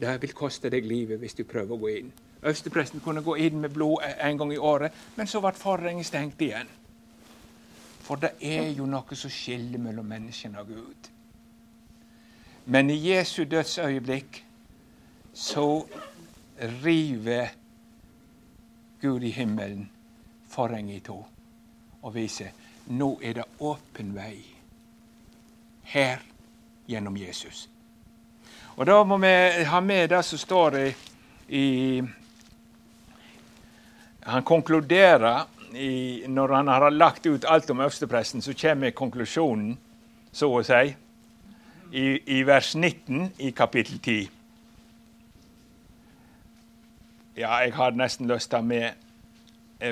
[0.01, 2.13] Det vil koste deg livet hvis du prøver å gå inn.
[2.43, 6.41] Øverstepresten kunne gå inn med blod en gang i året, men så ble forhenget stengt
[6.43, 6.71] igjen.
[8.03, 11.11] For det er jo noe som skiller mellom menneskene og Gud.
[12.65, 14.45] Men i Jesu dødsøyeblikk
[15.35, 15.87] så
[16.85, 17.55] river
[19.03, 19.91] Gud i himmelen
[20.49, 21.19] forhenget i to
[22.03, 22.51] og viser
[22.87, 24.43] nå er det åpen vei
[25.93, 26.23] her
[26.87, 27.69] gjennom Jesus.
[28.77, 30.95] Og Da må vi ha med det som står i,
[31.49, 32.03] i
[34.23, 39.79] Han konkluderer i, Når han har lagt ut alt om øverstepresten, så kommer konklusjonen,
[40.33, 40.95] så å si,
[41.93, 42.07] i,
[42.39, 44.29] i vers 19 i kapittel 10.
[47.37, 49.03] Ja, jeg har nesten lyst til å ta med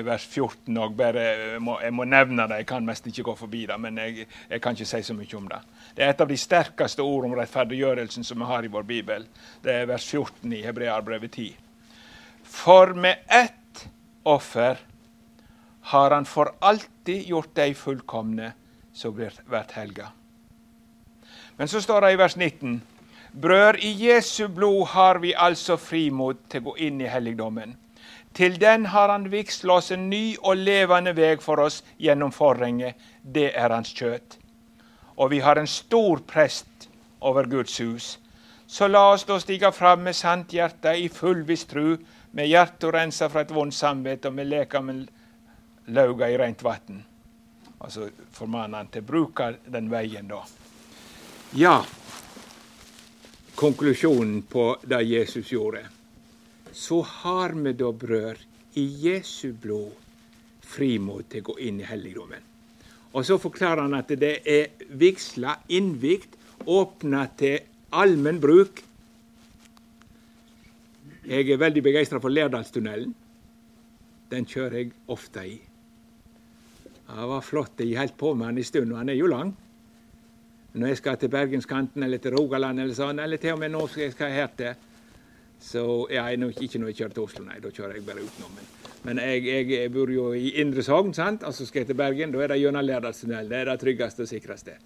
[0.05, 0.99] vers 14 òg.
[1.01, 3.77] Jeg, jeg må nevne det, jeg kan mest ikke gå forbi det.
[3.81, 5.59] Men jeg, jeg, kan ikke si så mye om det.
[5.95, 9.27] Det er et av de sterkeste ord om rettferdiggjørelsen som vi har i vår bibel.
[9.63, 11.51] Det er vers 14 i Hebrearbrevet 10.
[12.51, 13.85] For med ett
[14.27, 14.79] offer
[15.81, 18.53] har han for alltid gjort de fullkomne
[18.93, 19.33] som blir
[19.71, 20.11] helga.
[21.57, 22.81] Men så står det i vers 19.:
[23.31, 27.77] Brød, i Jesu blod har vi altså frimot til å gå inn i helligdommen
[28.33, 32.95] til den har han vigsla oss en ny og levende veg for oss gjennom forhenget.
[33.21, 34.37] Det er hans kjøtt.
[35.17, 36.87] Og vi har en stor prest
[37.19, 38.17] over Guds hus.
[38.67, 41.97] Så la oss da stige fram med sant hjerte, i fullviss tru,
[42.31, 45.01] med hjertet rensa fra et vondt samvittighet og med lekamen
[45.93, 46.99] lauga i rent vann.
[47.81, 50.43] Altså formaner han til å bruke den veien, da.
[51.57, 51.79] Ja,
[53.55, 55.87] konklusjonen på det Jesus gjorde
[56.71, 58.37] så har vi da, brød,
[58.73, 59.91] i Jesu blod
[60.63, 62.43] frimot til å gå inn i helligdommen.
[63.11, 67.59] Og så forklarer han at det er vigsla, innvigt, åpna til
[67.91, 68.79] allmenn bruk.
[71.27, 73.11] Jeg er veldig begeistra for Lærdalstunnelen.
[74.31, 75.57] Den kjører jeg ofte i.
[77.11, 77.79] Det var flott.
[77.79, 79.51] Jeg holdt på med han en stund, og han er jo lang.
[80.73, 83.81] Når jeg skal til Bergenskanten eller til Rogaland eller sånn, eller til og med nå
[83.91, 84.87] skal jeg her til
[85.61, 87.59] så ja, jeg, ikke når jeg kjører til Oslo, nei.
[87.61, 88.55] Da kjører jeg bare utenom.
[88.57, 88.69] Men,
[89.05, 91.45] men jeg, jeg, jeg, bor jo i Indre Sogn, sant?
[91.45, 92.33] og så skal jeg til Bergen.
[92.33, 93.51] Da er det gjennom Lærdalstunnelen.
[93.51, 94.79] Det er det tryggeste og sikreste.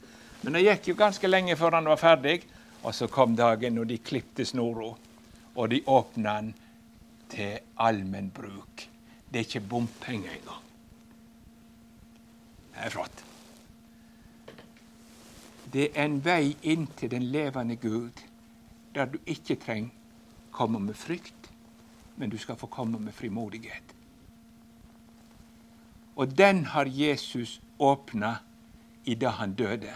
[0.43, 2.41] Men det gikk jo ganske lenge før han var ferdig,
[2.83, 4.91] og så kom dagen når de klipte snora,
[5.55, 6.51] og de åpna den
[7.31, 8.85] til allmenn bruk.
[9.31, 10.64] Det er ikke bompenger engang.
[12.75, 13.23] Er flott.
[15.73, 18.23] Det er en vei inn til den levende Gud,
[18.95, 19.91] der du ikke trenger
[20.55, 21.51] komme med frykt,
[22.15, 23.95] men du skal få komme med frimodighet.
[26.15, 28.37] Og den har Jesus åpna
[29.03, 29.91] i det han døde.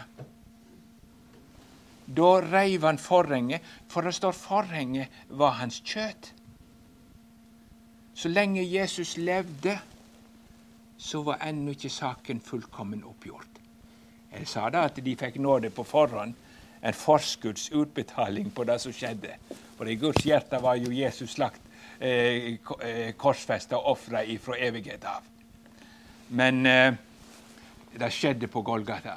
[2.16, 6.34] Da reiv han forhenget, for det står forhenget var hans kjøtt.
[8.14, 9.78] Så lenge Jesus levde,
[11.00, 13.60] så var ennå ikke saken fullkommen oppgjort.
[14.30, 16.34] Jeg sa da at de fikk nåde på forhånd,
[16.80, 19.34] en forskuddsutbetaling på det som skjedde.
[19.78, 21.60] For i Guds hjerte var jo Jesus slakt,
[21.98, 25.24] eh, eh korsfesta og ofra ifra evighet av.
[26.28, 26.94] Men eh,
[27.98, 29.16] det skjedde på Golgata.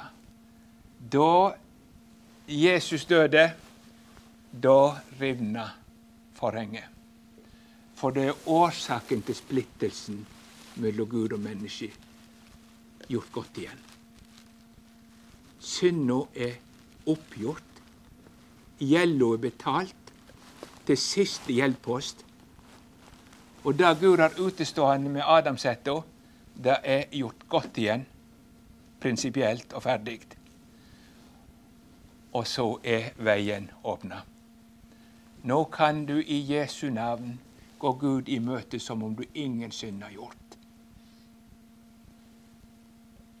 [0.98, 1.54] Da
[2.48, 3.50] Jesus døde,
[4.50, 5.70] da rivna
[6.34, 6.84] forhenget.
[7.94, 10.26] For det er årsaken til splittelsen
[10.76, 11.90] mellom Gud og menneske
[13.08, 13.80] gjort godt igjen.
[15.60, 16.56] Synda er
[17.06, 17.70] oppgjort.
[18.80, 20.12] Gjelda er betalt
[20.86, 22.24] til siste gjeldpost.
[23.64, 26.00] Og det Gud har utestående med Adamsetta,
[26.64, 28.04] det er gjort godt igjen,
[29.00, 30.20] prinsipielt og ferdig.
[32.34, 34.20] Og så er veien åpna.
[35.44, 37.38] Nå kan du i Jesu navn
[37.78, 40.43] gå Gud i møte som om du ingen synd har gjort.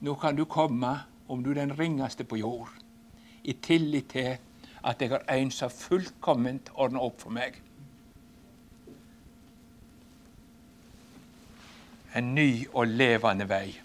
[0.04, 0.98] Nå kan du komme
[1.32, 2.72] om du er den ringeste på jord
[3.44, 4.34] i tillit til
[4.84, 7.56] at jeg har en som fullkomment ordner opp for meg.
[12.14, 13.78] En ny og levende vei.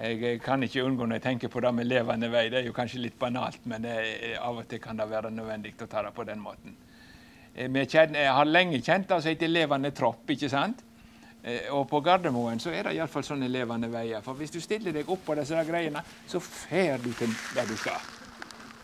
[0.00, 2.46] Jeg kan ikke unngå når jeg tenker på det med levende vei.
[2.48, 5.74] Det er jo kanskje litt banalt, men er, av og til kan det være nødvendig
[5.82, 6.78] å ta det på den måten.
[7.54, 10.30] Eh, jeg har lenge kjent det som heter levende tropp.
[10.30, 10.86] ikke sant?
[11.42, 14.20] Eh, og på Gardermoen så er det iallfall sånne levende veier.
[14.24, 17.76] For hvis du stiller deg opp på disse greiene, så fer du til der du
[17.80, 18.00] skal.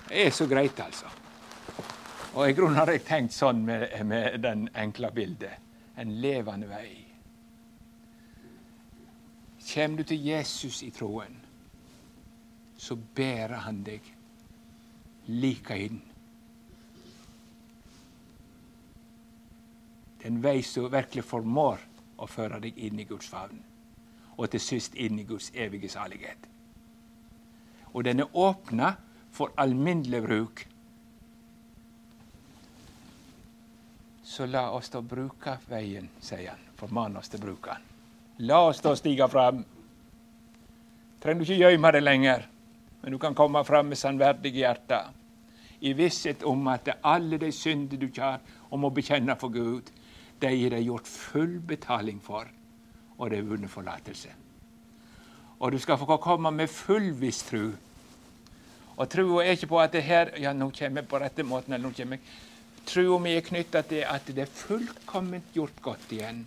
[0.06, 1.10] Det er så greit, altså.
[2.36, 5.62] Og i grunnen har jeg tenkt sånn med, med den enkle bildet.
[5.96, 6.90] En levende vei.
[9.66, 11.40] Kjem du til Jesus i troen,
[12.76, 14.04] så bærer han deg
[15.32, 15.98] like inn.
[20.16, 21.82] Det er en vei som virkelig formår
[22.18, 23.58] å føre deg inn i Guds favn,
[24.36, 26.48] og til sist inn i Guds evige salighet.
[27.92, 28.94] Og den er åpna
[29.32, 30.66] for alminnelig bruk.
[34.22, 36.64] Så la oss da bruke veien, sier han.
[36.76, 37.92] Forman oss til å bruke den.
[38.48, 39.62] La oss da stige fram.
[41.22, 42.42] Trenger du ikke gjemme det lenger,
[43.00, 45.08] men du kan komme fram med sannverdige hjerter.
[45.80, 49.88] I visshet om at alle de synder du har og må bekjenne for Gud,
[50.40, 52.48] de er det gjort full betaling for,
[53.18, 54.28] og det er vunnet forlatelse.
[55.60, 57.70] Og du skal få komme med fullviss tru.
[58.96, 61.72] Og trua er ikke på at det her Ja, nå kommer jeg på rette måten.
[61.72, 62.24] eller nå kommer jeg.
[62.86, 66.46] Trua mi er knytta til at det er fullkomment gjort godt igjen.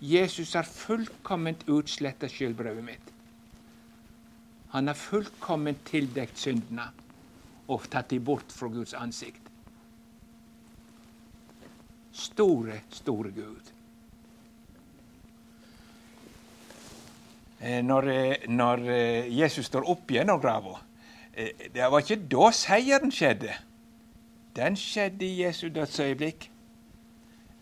[0.00, 3.12] Jesus har fullkomment utsletta skyldbrevet mitt.
[4.70, 6.88] Han har fullkomment tildekt syndene
[7.68, 9.49] og tatt dem bort fra Guds ansikt.
[12.12, 13.72] Store, store Gud.
[17.60, 20.78] Eh, når, eh, når eh, Jesus står opp igjen av grava
[21.74, 23.52] Det var ikke da seieren skjedde.
[24.56, 26.48] Den skjedde i Jesu dødsøyeblikk.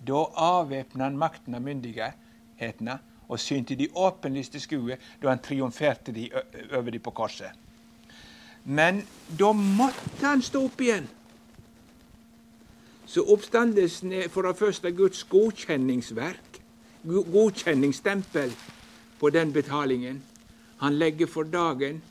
[0.06, 2.96] Da avvæpna han makten av myndighetene
[3.28, 6.30] og synte de åpenlyste skue da han triumferte de
[6.72, 7.52] over de på korset.
[8.64, 9.02] Men
[9.38, 11.06] da måtte han stå opp igjen.
[13.08, 16.60] Så oppstandelsen er for det første Guds godkjenningsverk,
[17.08, 18.52] godkjenningsstempel
[19.20, 20.22] på den betalingen.
[20.78, 22.02] Han legger for dagen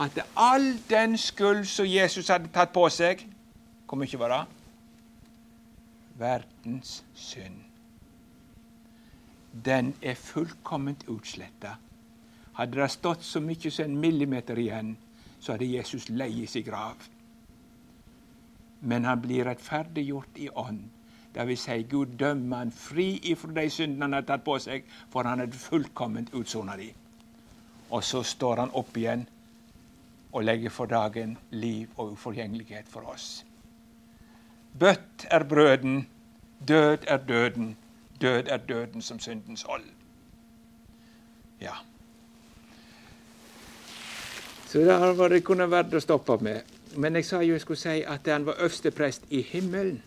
[0.00, 3.22] at all den skyld som Jesus hadde tatt på seg
[3.86, 4.48] Hvor mye var?
[6.18, 7.66] Verdens synd
[9.64, 11.76] den er fullkomment utsletta.
[12.56, 14.96] Hadde det stått så mye som en millimeter igjen,
[15.40, 16.96] så hadde Jesus leid sin grav.
[18.80, 20.82] Men han blir rettferdiggjort i ånd.
[21.34, 24.84] Det vil si, Gud dømmer han fri ifra de syndene han har tatt på seg,
[25.12, 26.90] for han hadde fullkomment utsona de.
[27.90, 29.26] Og så står han opp igjen
[30.32, 33.44] og legger for dagen liv og uforgjengelighet for oss.
[34.76, 36.06] Bøtt er brøden,
[36.60, 37.76] død er døden,
[38.20, 39.84] Død er døden som syndens hold.
[41.60, 41.72] Ja.
[44.66, 46.75] Så det har vært, kunne vært å stoppe med.
[46.96, 50.02] Men jeg sa jo jeg skulle si at han var øversteprest i himmelen.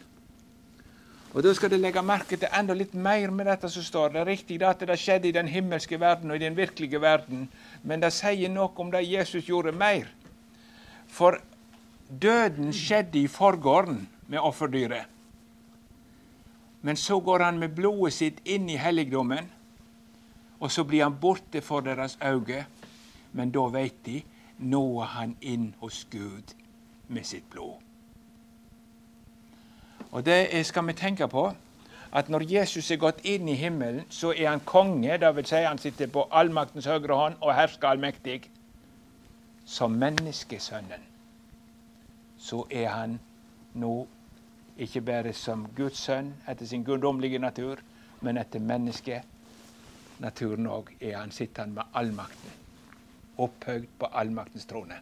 [1.33, 4.09] Og Da skal du legge merke til enda litt mer med dette som står.
[4.09, 7.49] Det er riktig at det skjedde i den himmelske verden og i den virkelige verden,
[7.83, 10.09] men det sier noe om det Jesus gjorde mer.
[11.07, 11.37] For
[12.09, 15.05] døden skjedde i forgården med offerdyret.
[16.81, 19.51] Men så går han med blodet sitt inn i helligdommen,
[20.59, 22.65] og så blir han borte for deres øyne.
[23.33, 24.23] Men da veit de
[24.57, 26.59] nå er han inn hos Gud
[27.10, 27.74] med sitt blod.
[30.12, 31.53] Og det skal vi tenke på,
[32.12, 35.34] at når Jesus er gått inn i himmelen, så er han konge.
[35.36, 38.51] Vil si han sitter på allmaktens høyre hånd og hersker allmektig.
[39.66, 40.99] Som menneskesønnen
[42.39, 43.20] så er han
[43.78, 44.07] nå
[44.80, 47.76] ikke bare som Guds sønn etter sin guddommelige natur,
[48.22, 52.49] men etter menneskenaturen òg er han sittende med allmakten.
[53.38, 54.95] Opphøyd på allmaktens trone.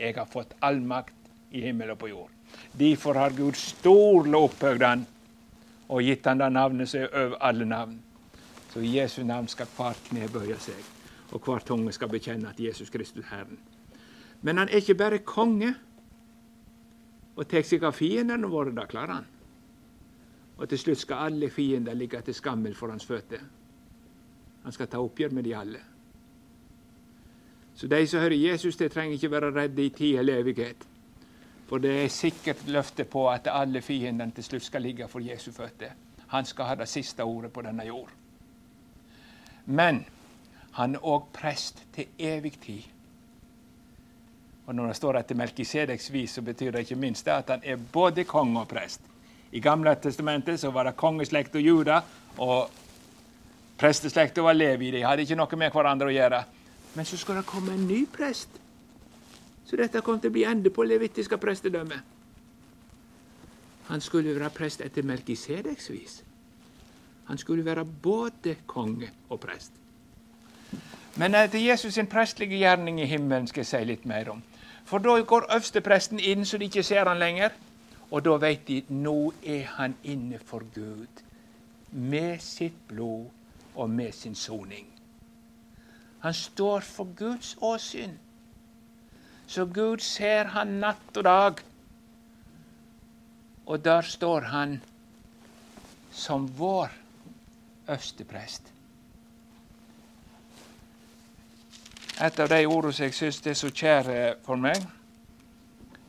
[0.00, 1.14] Jeg har fått allmakt
[1.50, 2.30] i himmel og på jord.
[2.78, 5.06] Derfor har Gud storlig opphøyd han
[5.88, 7.98] og gitt han det navnet som er over alle navn.
[8.72, 10.80] Så i Jesu navn skal hvert kne bøye seg,
[11.32, 13.58] og hver tunge skal bekjenne at Jesus Kristus er Herren.
[14.42, 15.72] Men han er ikke bare konge
[17.36, 18.74] og tar seg av fiendene våre.
[18.74, 19.28] Det klarer han.
[20.58, 23.40] Og til slutt skal alle fiender ligge til skammel for hans føtter.
[24.64, 25.80] Han skal ta oppgjør med de alle.
[27.78, 30.86] Så de som hører Jesus, de trenger ikke være redde i tid eller evighet.
[31.68, 35.50] For det er sikkert løfte på at alle fiendene til slutt skal ligge for Jesu
[35.52, 35.92] føtter.
[36.28, 38.08] Han skal ha det siste ordet på denne jord.
[39.66, 40.04] Men
[40.78, 42.82] han er òg prest til evig tid.
[44.66, 47.76] Og når det står etter Melkisedeks vis, så betyr det ikke minst at han er
[47.92, 49.00] både konge og prest.
[49.52, 52.02] I Gamle testamentet så var det kongeslekt og Juda,
[52.38, 52.70] og
[53.80, 54.90] presteslekta var Levi.
[54.92, 56.42] De hadde ikke noe med hverandre å gjøre.
[56.94, 58.60] Men så skal det komme en ny prest.
[59.68, 61.98] Så dette kom til å bli ende på levittiske prestedømme.
[63.88, 66.22] Han skulle være prest etter Melkisedeks vis.
[67.28, 69.72] Han skulle være både konge og prest.
[71.16, 74.42] Men etter Jesus' sin prestlige gjerning i himmelen skal jeg si litt mer om.
[74.84, 77.50] For da går øverstepresten inn så de ikke ser han lenger.
[78.10, 81.24] Og da vet de nå er han inne for Gud.
[81.92, 83.26] Med sitt blod
[83.74, 84.86] og med sin soning.
[86.20, 88.16] Han står for Guds åsyn.
[89.48, 91.60] Så Gud ser han natt og dag.
[93.66, 94.80] Og der står han
[96.12, 96.92] som vår
[97.88, 98.72] øversteprest.
[102.20, 104.80] Et av de ordene som jeg syns er så kjære for meg,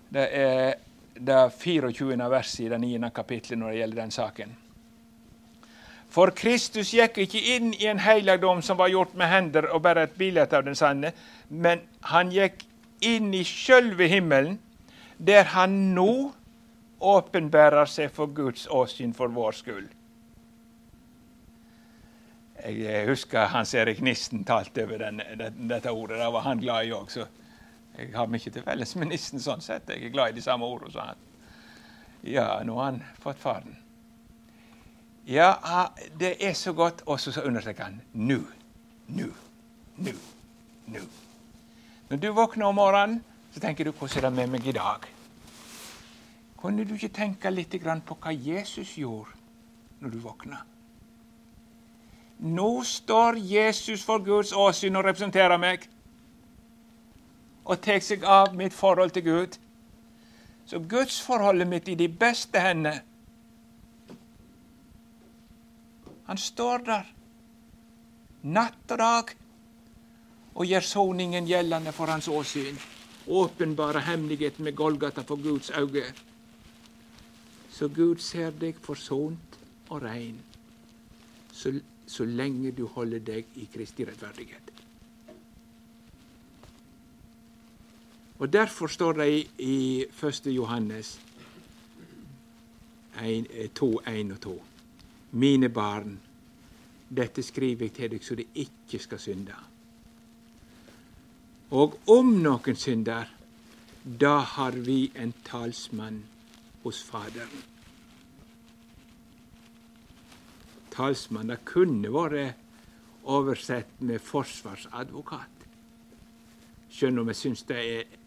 [0.10, 0.80] det er
[1.20, 2.18] det 24.
[2.32, 3.12] verset i det 9.
[3.16, 4.56] kapittelet når det gjelder den saken.
[6.10, 10.08] For Kristus gikk ikke inn i en helligdom som var gjort med hender og bare
[10.08, 11.12] et bilde av den sanne,
[11.50, 12.66] men han gikk
[13.06, 14.60] inn i sjølve himmelen,
[15.18, 16.32] der han nå
[17.00, 19.90] åpenbærer seg for Guds åsyn for vår skyld.
[22.60, 25.22] Jeg husker Hans Erik Nissen talte over den,
[25.70, 26.20] dette ordet.
[26.20, 27.12] Det var han glad i òg.
[27.12, 27.24] Så
[27.96, 29.88] jeg har mye til felles med Nissen sånn sett.
[29.88, 31.22] Jeg er glad i de samme ordene som han.
[32.28, 33.78] Ja, nå har han fått faren.
[35.30, 35.54] Ja,
[36.20, 37.06] det er så godt.
[37.08, 38.42] Og så understreker han nå,
[39.08, 39.32] nå,
[40.04, 40.16] nå,
[40.92, 41.08] nå.
[42.10, 45.06] Når du våkner om morgenen, så tenker du 'hvordan er det med meg i dag'?
[46.58, 49.30] Kunne du ikke tenke litt på hva Jesus gjorde
[50.02, 50.58] når du våkna?
[52.40, 55.90] Nå står Jesus for Guds åsyn og representerer meg.
[57.66, 59.58] Og tar seg av mitt forhold til Gud.
[60.66, 63.00] Så gudsforholdet mitt i de beste hender.
[66.26, 67.06] Han står der
[68.42, 69.39] natt og dag
[70.60, 72.76] og gjør soningen gjeldende for hans åsyn.
[73.28, 76.12] Åpenbare hemmeligheten med Golgata for Guds øyne.
[77.72, 80.36] Så Gud ser deg forsont og rein.
[81.54, 81.80] Så
[82.10, 84.72] så lenge du holder deg i Kristi rettferdighet.
[88.40, 90.48] Og Derfor står det i 1.
[90.56, 91.20] Johannes
[93.20, 94.56] 2,1 og 2.
[95.32, 96.20] Mine barn,
[97.10, 99.54] dette skriver jeg til deg så de ikke skal synde.
[101.72, 103.30] Og om noen synder,
[104.04, 106.24] da har vi en talsmann
[106.84, 107.68] hos Faderen
[111.00, 111.50] talsmann.
[111.50, 112.58] Det kunne vært
[113.30, 115.68] oversett med forsvarsadvokat.
[116.90, 118.18] Skjønner om jeg syns det er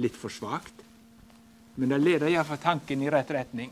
[0.00, 0.86] litt for svakt.
[1.76, 3.70] Men det leder iallfall tanken i rett retning.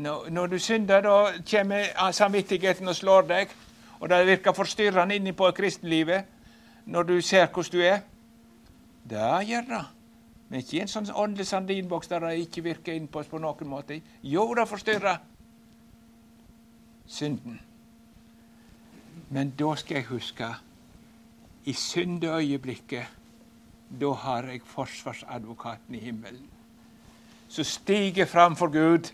[0.00, 1.16] Når, du synder, da
[1.50, 3.54] kommer samvittigheten og slår deg.
[4.00, 6.38] Og det virker forstyrrende inni på kristenlivet
[6.84, 8.00] når du ser hvordan du er.
[9.10, 9.84] Det gjør det.
[10.48, 13.38] Men ikke i en sånn åndelig sardinboks der det ikke virker inn på oss på
[13.38, 14.00] noen måte.
[14.22, 15.20] Jo, det forstyrrer
[17.10, 17.60] synden.
[19.30, 20.48] Men da skal jeg huske
[21.70, 23.06] i syndeøyeblikket,
[24.00, 26.46] da har jeg forsvarsadvokaten i himmelen.
[27.50, 29.10] Så stiger fram for Gud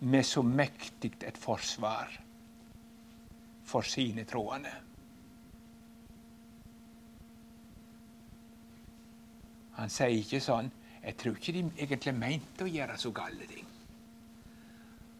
[0.00, 2.12] med så mektig et forsvar
[3.64, 4.72] for sine troende.
[9.76, 10.70] Han sier ikke sånn
[11.04, 13.66] Jeg tror ikke de egentlig mente å gjøre så gale ting.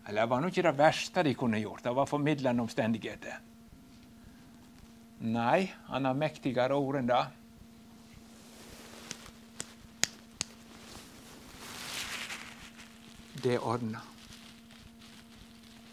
[0.08, 1.84] Eller det var nå ikke det verste de kunne gjort.
[1.84, 3.40] Det var formidlende omstendigheter.
[5.24, 7.22] Nei, han har mektigere ord enn det.
[13.44, 14.00] Det er ordna.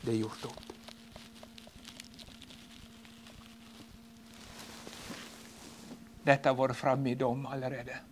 [0.02, 0.72] Det er gjort opp.
[6.22, 8.11] Dette har vært framme i dom allerede.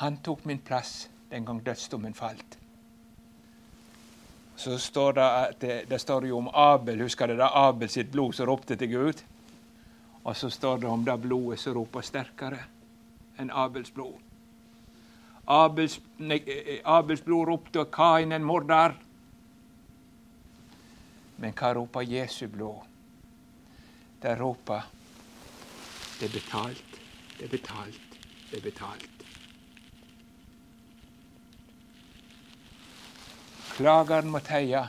[0.00, 2.58] Han tok min plass den gang dødsdommen falt.
[4.56, 5.28] Så står det,
[5.60, 7.40] det, det står jo om Abel, husker det?
[7.42, 9.22] Abel sitt blod som ropte til Gud.
[10.24, 12.62] Og så står det om det blodet som roper sterkere
[13.38, 14.20] enn Abels blod.
[15.50, 16.40] Abels, nei,
[16.84, 18.94] Abels blod ropte Kain en morder.
[21.42, 22.86] Men hva roper Jesu blod?
[24.22, 24.86] Det roper
[26.20, 27.00] det er betalt,
[27.38, 28.18] det er betalt,
[28.50, 29.23] det er betalt.
[33.74, 34.84] Klageren må teie.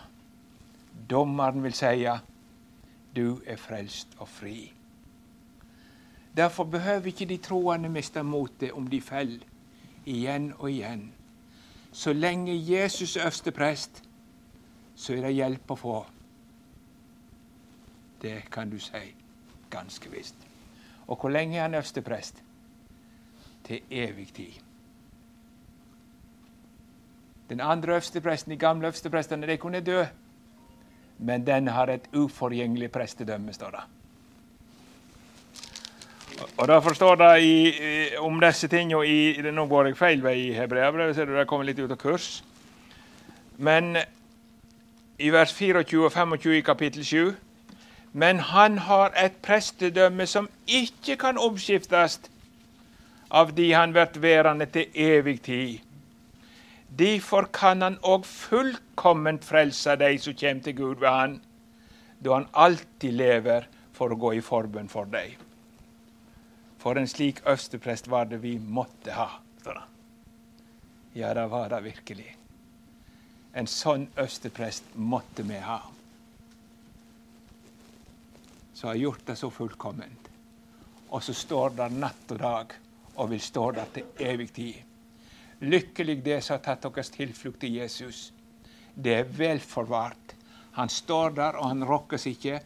[1.10, 2.20] Dommeren vil seie
[3.16, 4.74] du er frelst og fri.
[6.38, 9.40] Derfor behøver ikke de troende miste motet om de faller,
[10.06, 11.14] igjen og igjen.
[11.92, 14.04] Så lenge Jesus er øverste prest,
[14.96, 15.96] så er det hjelp å få.
[18.22, 19.16] Det kan du si
[19.72, 20.36] ganske visst.
[21.08, 22.44] Og hvor lenge er han øverste prest?
[23.64, 24.65] Til evig tid.
[27.50, 30.06] Den andre øverstepresten, de gamle øversteprestene, de kunne dø.
[31.18, 33.84] Men den har et uforgjengelig prestedømme, står det.
[36.58, 41.16] Og da forstår det om disse tingene i Nå går jeg feil vei i Hebreabrevet,
[41.16, 42.44] ser du det kommer litt ut av kurs.
[43.58, 43.96] Men
[45.20, 47.36] i vers 24 og 25 i kapittel 7
[48.12, 52.20] Men han har et prestedømme som ikke kan omskiftes
[53.32, 55.85] av de han blir værende til evig tid.
[56.90, 61.40] Derfor kan han òg fullkomment frelse de som kommer til Gud ved han,
[62.20, 65.36] da han alltid lever for å gå i forbønn for dem.
[66.80, 69.30] For en slik øversteprest var det vi måtte ha.
[71.16, 72.28] Ja, det var det virkelig.
[73.56, 75.80] En sånn øversteprest måtte vi ha.
[78.76, 80.28] Som har gjort det så fullkomment.
[81.10, 82.76] Og så står der natt og dag
[83.16, 84.95] og vil stå der til evig tid.
[85.66, 88.30] Lykkelig det som har tatt deres tilflukt til Jesus.
[88.94, 90.36] Det er vel forvart.
[90.78, 92.60] Han står der, og han rokkes ikke,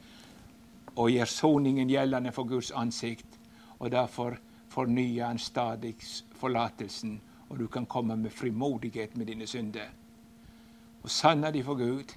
[0.97, 3.37] og gjør soningen gjeldende for Guds ansikt.
[3.79, 4.35] Og derfor
[4.69, 5.95] fornyer han stadig
[6.39, 7.19] forlatelsen,
[7.49, 9.93] og du kan komme med frimodighet med dine synder.
[11.03, 12.11] Og sanner de for Gud,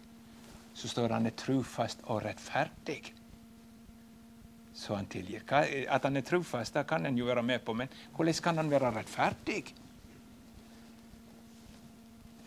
[0.74, 3.12] så står han er trufast og rettferdig.
[4.74, 5.44] Så han tilgir.
[5.52, 8.70] At han er trufast, det kan en jo være med på, men hvordan kan han
[8.72, 9.62] være rettferdig?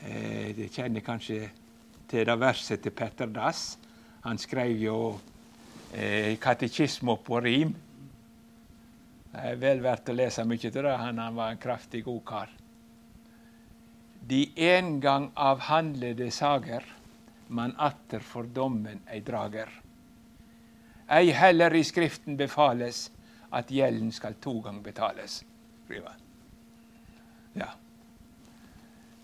[0.06, 1.48] Eh, det kjenner kanskje
[2.10, 3.78] til det verset til Petter Dass.
[4.26, 4.98] Han skrev jo
[5.94, 7.74] eh, katekisme på rim.
[9.32, 10.94] Det er vel verdt å lese mye til det.
[11.02, 12.54] Han, han var en kraftig, god kar.
[14.26, 16.86] De en gang avhandlede sager,
[17.48, 19.70] man atter for dommen ei drager.
[21.14, 23.10] Ei heller i Skriften befales
[23.54, 25.44] at gjelden skal to gang betales.
[27.54, 27.70] Ja.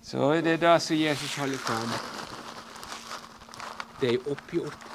[0.02, 2.00] Så er det det som Jesus holder på med.
[4.02, 4.86] Det er oppgjort.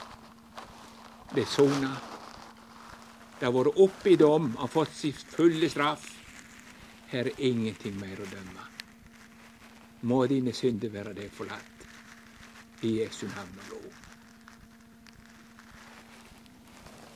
[1.35, 1.93] Det er sona.
[3.39, 6.09] Det har vært oppe i dom har fått sin fulle straff.
[7.13, 8.65] Her er ingenting mer å dømme.
[10.11, 11.87] Må dine synder være deg forlatt.
[12.83, 13.87] I Jesu navn og lov.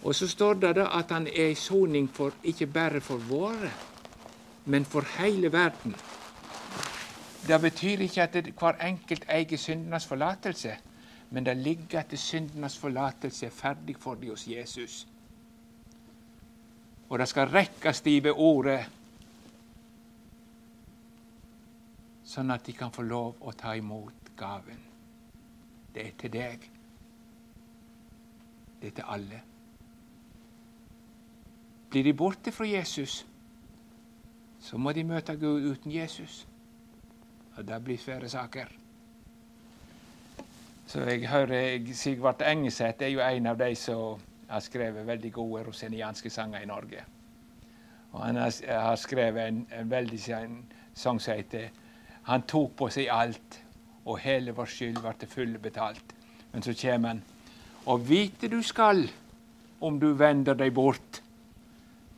[0.02, 3.72] Og så står det da at han er i soning for, ikke bare for våre,
[4.64, 5.94] men for hele verden.
[7.46, 10.76] Det betyr ikke at hver enkelt eier syndenes forlatelse,
[11.30, 15.06] men det ligger at syndenes forlatelse er ferdig for dem hos Jesus.
[17.08, 18.84] Og det skal rekkes de ved ordet,
[22.24, 24.84] sånn at de kan få lov å ta imot gaven.
[25.94, 26.68] Det er til deg.
[28.80, 29.40] Det er til alle.
[31.90, 33.24] Blir de borte fra Jesus,
[34.60, 36.44] så må de møte Gud uten Jesus.
[37.60, 38.70] Og det blir svære saker.
[40.86, 45.66] Så jeg hører Sigvart Engeseth er jo en av de som har skrevet veldig gode
[45.66, 47.04] rosenianske sanger i Norge.
[48.12, 50.56] Og han har, skrevet en, en veldig sang
[50.94, 51.68] som heter
[52.22, 53.62] 'Han tok på seg alt,
[54.04, 55.58] og hele vår skyld ble til fulle.
[56.52, 57.22] Men så kommer han.
[57.86, 59.10] Og vite du skal,
[59.80, 61.22] om du vender deg bort,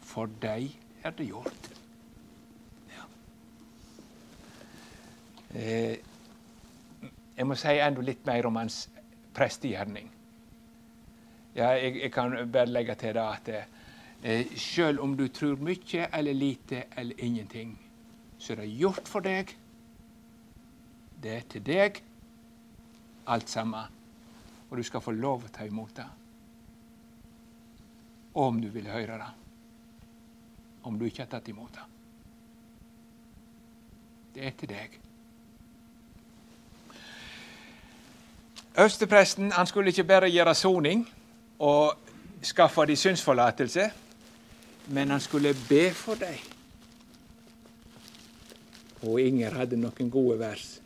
[0.01, 0.70] for deg
[1.05, 1.82] er det gjort.
[5.53, 5.99] Eh,
[7.37, 8.87] jeg må si enda litt mer om hans
[9.37, 10.09] prestegjerning.
[11.57, 13.51] Ja, jeg, jeg, kan bare legge til det at
[14.23, 17.75] eh, selv om du tror mye eller lite eller ingenting,
[18.39, 19.53] så er det gjort for deg.
[21.23, 22.01] Det er til deg,
[23.29, 24.01] alt sammen.
[24.71, 26.09] Og du skal få lov å ta imot det.
[28.41, 29.31] Om du vil høre det.
[30.89, 31.89] Om du ikke har tatt imot det.
[34.33, 35.02] Det er til deg.
[38.79, 41.09] Øverstepresten skulle ikke bare gjøre soning
[41.59, 41.95] og
[42.43, 43.91] skaffe de synsforlatelse,
[44.87, 46.39] men han skulle be for dem.
[49.03, 50.81] Og Inger hadde noen gode vers.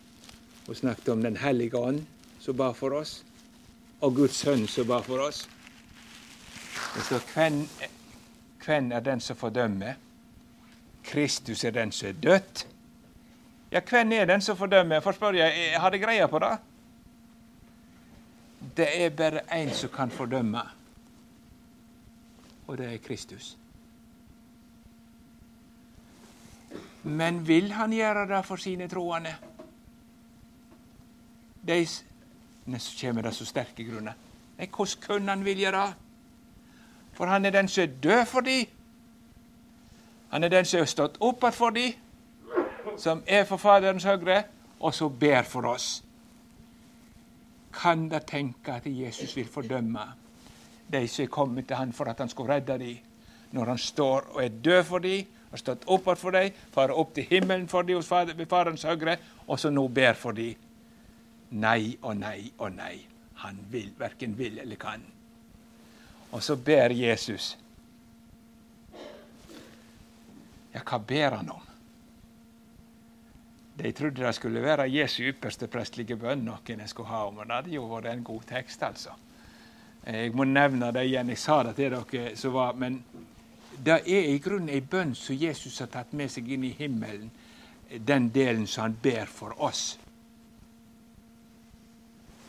[0.67, 2.03] Hun snakket om Den hellige ånd
[2.41, 3.25] som ba for oss,
[4.01, 5.49] og Guds sønn som ba for oss.
[6.95, 7.69] Det står hvem,
[8.65, 9.95] hvem er den som fordømmer?
[11.05, 12.67] Kristus er den som er dødt.
[13.73, 15.01] Ja, hvem er den som fordømmer?
[15.01, 16.57] For spør jeg, Har de greie på det?
[18.77, 20.63] Det er bare én som kan fordømme,
[22.67, 23.57] og det er Kristus.
[27.03, 29.37] Men vil han gjøre det for sine troende?
[31.67, 32.03] De så
[33.01, 34.13] kommer det så sterke grunner.
[34.59, 35.95] Nei, hvordan kunne han vilje det?
[37.13, 38.67] For han er den som er død for dem.
[40.31, 41.93] Han er den som har stått opp for dem,
[42.99, 44.43] som er for Faderens høyre,
[44.81, 46.03] og som ber for oss.
[47.77, 50.07] Kan da tenke at Jesus vil fordømme
[50.93, 52.99] de som er kommet til han for at han skulle redde dem,
[53.53, 57.15] når han står og er død for dem, har stått opp for dem, farer opp
[57.15, 58.01] til himmelen for dem
[58.39, 59.17] ved Farens høyre,
[59.47, 60.55] og så nå ber for dem?
[61.51, 62.97] Nei og nei og nei.
[63.43, 65.05] Han vil, verken vil eller kan.
[66.33, 67.57] Og så ber Jesus.
[70.75, 71.63] Ja, hva ber han om?
[73.77, 77.47] De trodde det skulle være Jesu ypperste prestlige bønn noen jeg skulle ha om, og
[77.47, 79.13] det hadde jo vært en god tekst, altså.
[80.07, 83.01] Jeg må nevne det igjen, jeg sa det til dere, som var, men
[83.85, 87.31] det er i grunnen ei bønn som Jesus har tatt med seg inn i himmelen,
[87.99, 89.99] den delen som han ber for oss.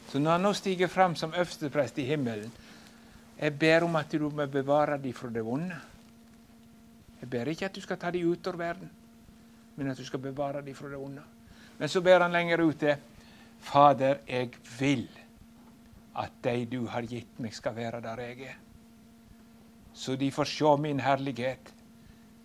[0.08, 2.52] Så når han nå stiger fram som øversteprest i himmelen,
[3.38, 5.76] jeg ber om at du må bevare dem fra det vonde.
[7.20, 8.90] Jeg ber ikke at du skal ta dem ut av verden,
[9.78, 11.24] men at du skal bevare dem fra det onde.
[11.78, 12.98] Men så ber han lenger det.
[13.60, 14.50] Fader, jeg
[14.80, 15.08] vil
[16.18, 18.58] at de du har gitt meg, skal være der jeg er.
[19.94, 21.74] Så de får se min herlighet,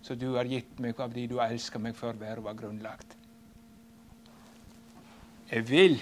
[0.01, 3.17] så du har gitt meg av de du elsker meg før verden var grunnlagt.
[5.51, 6.01] Jeg vil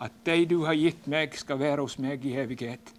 [0.00, 2.92] at de du har gitt meg, skal være hos meg i evighet.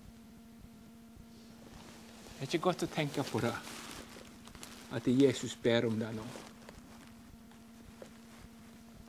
[2.37, 3.53] Det er ikke godt å tenke på det,
[4.97, 6.25] at Jesus ber om det nå.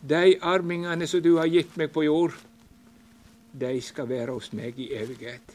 [0.01, 2.37] De armingene som du har gitt meg på jord,
[3.53, 5.55] de skal være hos meg i evighet.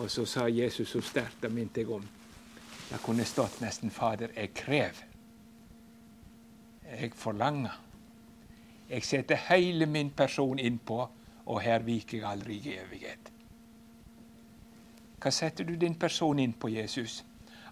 [0.00, 2.04] Og så sa Jesus så sterkt, det minte jeg om.
[2.90, 5.02] Det kunne stått nesten Fader, jeg krev.
[6.90, 7.76] Jeg forlanger.
[8.90, 11.08] Jeg setter hele min person innpå,
[11.46, 13.30] og her viker jeg aldri i evighet.
[15.20, 17.20] Hva setter du din person inn på, Jesus?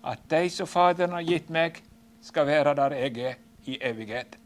[0.05, 1.83] At de som Faderen har gitt meg,
[2.23, 3.35] skal være der jeg er
[3.67, 4.38] i evighet.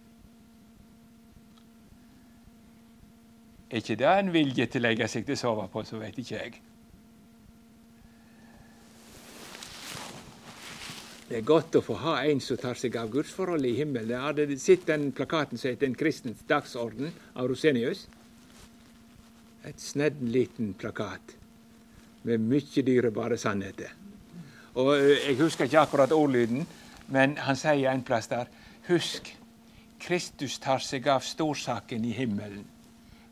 [3.72, 6.18] Er ikke det en vilje til å legge seg til å sove på, så vet
[6.20, 6.58] ikke jeg.
[11.30, 14.10] Det er godt å få ha en som tar seg av gudsforholdet i himmelen.
[14.12, 18.06] Jeg hadde sett den plakaten som heter 'En kristens dagsorden' av Rosenius.
[19.64, 21.34] Et snedden liten plakat
[22.24, 23.94] med mye dyrebare sannheter.
[24.74, 26.66] Og eh, Jeg husker ikke akkurat ordlyden,
[27.08, 28.46] men han sier en plass der
[28.88, 29.36] Husk,
[29.98, 32.71] Kristus tar seg av storsaken i himmelen.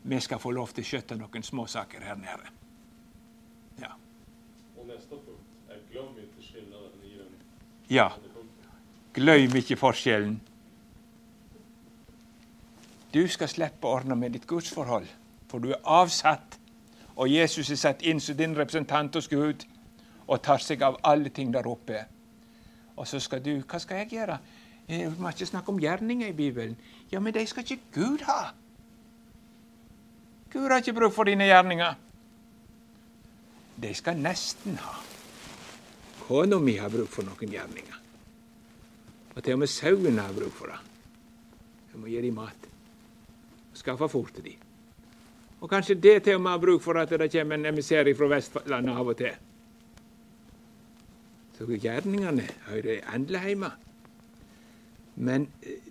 [0.03, 2.53] Vi skal få lov til å skjøtte noen småsaker her nede.
[3.81, 3.91] Ja.
[4.77, 7.35] Og neste punkt er glem ikke skillnaden i den
[7.89, 8.09] Ja.
[9.13, 10.39] Glem ikke forskjellen.
[13.13, 15.07] Du skal slippe å ordne med ditt gudsforhold,
[15.51, 16.57] for du er avsatt.
[17.15, 19.65] Og Jesus er satt inn som din representant hos Gud
[20.27, 22.05] og tar seg av alle ting der oppe.
[22.95, 24.39] Og så skal du Hva skal jeg gjøre?
[24.87, 26.77] Vi må ikke snakke om gjerninger i Bibelen.
[27.11, 28.53] Ja, men de skal ikke Gud ha.
[30.51, 31.93] Gud har ikke bruk for dine gjerninger.
[33.81, 34.97] De skal nesten ha.
[36.25, 38.01] Kona mi har bruk for noen gjerninger.
[39.35, 40.79] Og til og med sauene har bruk for det.
[41.91, 42.67] Jeg må gi dem mat.
[43.73, 44.67] Skaffe fôr til dem.
[45.61, 48.29] Og kanskje det til og med har bruk for at det kommer en emissær fra
[48.35, 49.39] Vestlandet av og til.
[51.57, 53.71] Så gjerningene hører endelig hjemme.
[55.15, 55.47] Men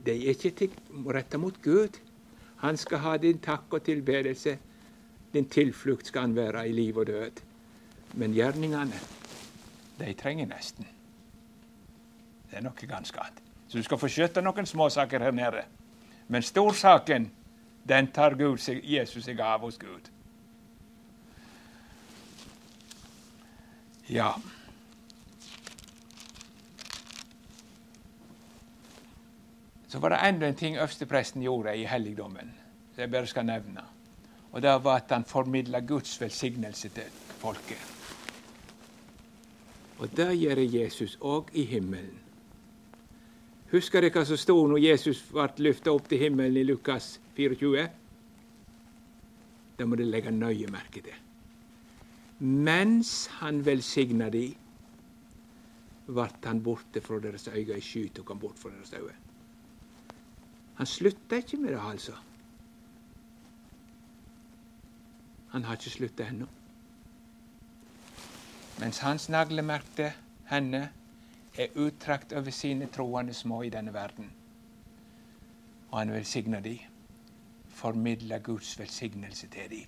[0.07, 0.71] de er ikke
[1.15, 2.01] retta mot Gud.
[2.61, 4.59] Han skal ha din takk og tilbedelse.
[5.33, 7.43] Din tilflukt skal han være i liv og død.
[8.15, 9.01] Men gjerningene,
[9.99, 10.87] de trenger nesten.
[12.51, 13.43] Det er noe ganske annet.
[13.69, 15.63] Så du skal få skjøtte noen småsaker her nede.
[16.29, 17.31] Men storsaken,
[17.89, 20.11] den tar Gud seg, Jesus seg av hos Gud.
[24.11, 24.35] Ja.
[29.91, 32.53] Så var det enda en ting øverstepresten gjorde i helligdommen,
[32.95, 33.82] som jeg bare skal nevne.
[34.53, 37.09] Og det var at han formidla Guds velsignelse til
[37.41, 37.80] folket.
[39.99, 42.18] Og det gjør Jesus òg i himmelen.
[43.72, 47.88] Husker dere hva som sto når Jesus ble løfta opp til himmelen i Lukas 24?
[49.78, 51.18] Det må dere legge nøye merke til.
[52.47, 54.45] Mens han velsigna de,
[56.07, 57.76] ble han borte fra deres øyne.
[57.76, 59.30] i sky tok han bort fra deres øyne.
[60.81, 62.12] Han slutta ikke med det, altså.
[65.51, 66.47] Han har ikke slutta ennå.
[68.78, 70.07] Mens hans naglemerkte
[70.49, 70.81] henne
[71.59, 74.31] er uttrakt over sine troende små i denne verden.
[75.91, 76.78] Og han velsigner de,
[77.68, 79.85] formidler Guds velsignelse til de.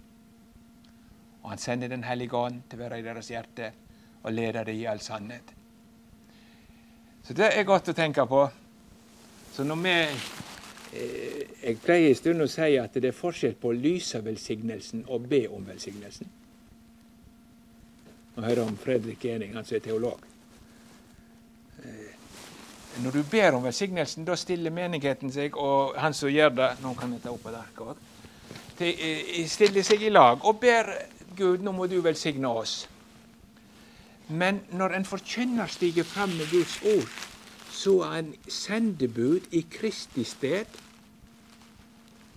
[1.42, 3.72] Og han sender Den hellige ånd til å være i deres hjerte
[4.22, 5.56] og leder dem i all sannhet.
[7.22, 8.48] Så det er godt å tenke på.
[9.52, 9.98] Så når vi
[10.92, 15.28] Jeg pleier en stund å si at det er forskjell på å lyse velsignelsen og
[15.30, 16.28] be om velsignelsen.
[18.34, 20.20] Nå hører om Fredrik Ening, han som er teolog.
[21.84, 22.12] Eh,
[23.04, 26.92] når du ber om velsignelsen, da stiller menigheten seg, og han som gjør det Nå
[26.98, 28.08] kan vi ta opp et ark òg.
[29.48, 30.90] Stiller seg i lag og ber
[31.36, 32.82] Gud, nå må du velsigne oss.
[34.28, 37.12] Men når en forkynner stiger fram med Guds ord,
[37.82, 40.66] så er han sendebud i Kristi sted.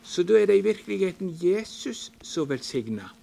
[0.04, 3.16] Så da er det i virkeligheten Jesus som velsigner.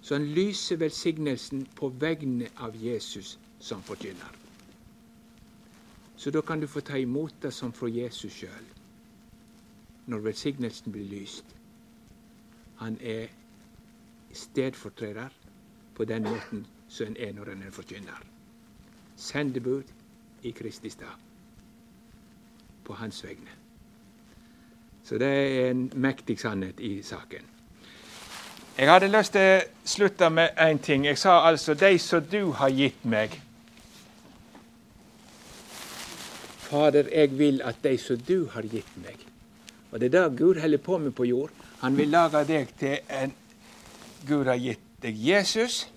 [0.00, 4.36] Så han lyser velsignelsen på vegne av Jesus som forkynner.
[6.16, 8.66] Så da kan du få ta imot det som fra Jesus sjøl,
[10.06, 11.44] når velsignelsen blir lyst.
[12.76, 13.26] Han er
[14.32, 15.28] stedfortreder
[15.94, 18.26] på den måten som en er når en er forkynner.
[19.16, 19.82] Sendebud
[20.42, 21.16] i Kristi stad.
[22.84, 23.50] På hans vegne.
[25.04, 27.46] Så det er en mektig sannhet i saken.
[28.78, 31.04] Jeg hadde lyst til å slutte med én ting.
[31.06, 33.40] Jeg sa altså 'de som du har gitt meg'.
[36.58, 39.16] Fader, jeg vil at de som du har gitt meg.
[39.90, 41.50] Og det er det Gud holder på med på jord.
[41.80, 43.32] Han vil lage deg til en
[44.28, 45.88] Gud har gitt deg Jesus,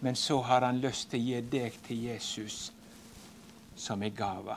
[0.00, 2.72] men så har han lyst til å gi deg til Jesus
[3.76, 4.56] som en gave.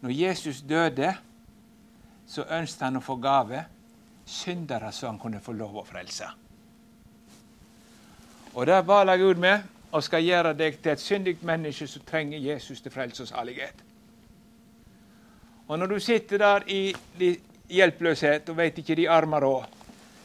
[0.00, 1.14] Når Jesus døde,
[2.26, 3.64] så ønsket han å få gave
[4.28, 6.28] syndere så han kunne få lov å frelse.
[8.54, 12.38] Og det baler Gud med og skal gjøre deg til et syndig menneske som trenger
[12.38, 13.84] Jesus til frelse og salighet.
[15.68, 16.92] Og når du sitter der i
[17.68, 19.76] hjelpeløshet og veit ikke de armer råd,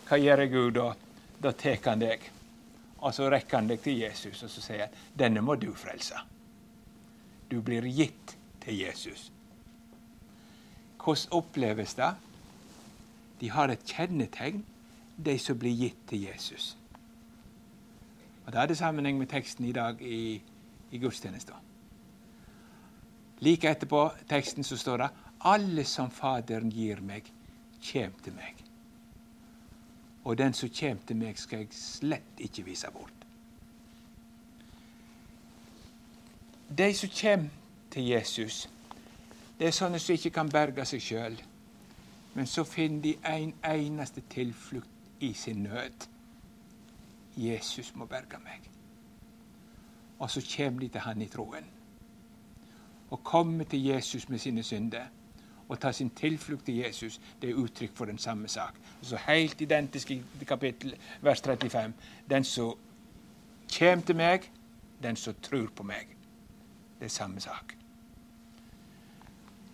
[0.08, 0.92] hva gjør Gud da?
[1.44, 2.30] Da tar han deg
[3.04, 6.33] og så rekker han deg til Jesus og så sier han, 'Denne må du frelse'.
[7.52, 9.32] Du blir gitt til Jesus.
[11.04, 12.14] Hvordan oppleves det?
[13.42, 14.64] De har et kjennetegn,
[15.26, 16.78] de som blir gitt til Jesus.
[18.46, 20.42] Og Det hadde sammenheng med teksten i dag i,
[20.92, 21.56] i gudstjenesten.
[23.40, 25.10] Like etterpå teksten så står det
[25.46, 27.24] 'Alle som Faderen gir meg,
[27.82, 28.64] kjem til meg'
[30.24, 33.23] og den som kjem til meg, skal jeg slett ikke vise bort.
[36.78, 37.50] De som kommer
[37.92, 38.70] til Jesus,
[39.60, 41.36] det er sånne som ikke kan berge seg sjøl,
[42.34, 46.08] men så finner de en eneste tilflukt i sin nød.
[47.38, 48.70] Jesus må berge meg.
[50.20, 51.68] Og så kommer de til Han i troen.
[53.12, 55.12] Å komme til Jesus med sine synder
[55.68, 58.74] og ta sin tilflukt til Jesus, det er uttrykk for den samme sak.
[59.02, 61.94] Så Helt identisk i kapittel vers 35.
[62.30, 62.74] Den som
[63.78, 64.52] kommer til meg,
[65.04, 66.23] den som tror på meg.
[67.04, 67.74] Det er samme sak.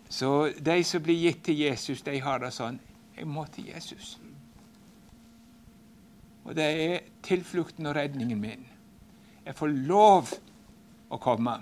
[0.09, 2.79] Så de som blir gitt til Jesus, de har det sånn
[3.13, 4.15] Jeg må til Jesus.
[6.43, 8.63] Og det er tilflukten og redningen min.
[9.45, 10.31] Jeg får lov
[11.09, 11.53] å komme.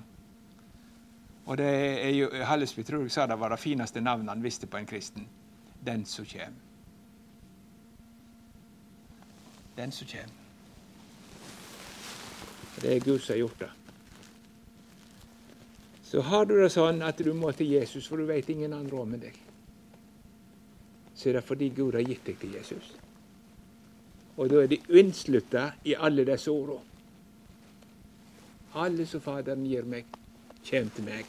[1.45, 1.67] Og det
[2.05, 4.87] er jo, Hallesby tror jeg sa det var det fineste navnet han visste på en
[4.87, 5.27] kristen.
[5.83, 6.55] Den som kjem.
[9.75, 10.31] Den som kjem.
[12.79, 13.71] Det er Gud som har gjort det.
[16.07, 18.95] Så har du det sånn at du må til Jesus, for du vet ingen andre
[18.95, 19.39] råd med deg,
[21.17, 22.93] så er det fordi Gud har gitt deg til Jesus.
[24.37, 26.83] Og da er de unnslutta i alle disse ordene.
[28.77, 30.07] Alle som Faderen gir meg,
[30.63, 31.27] kjem til meg,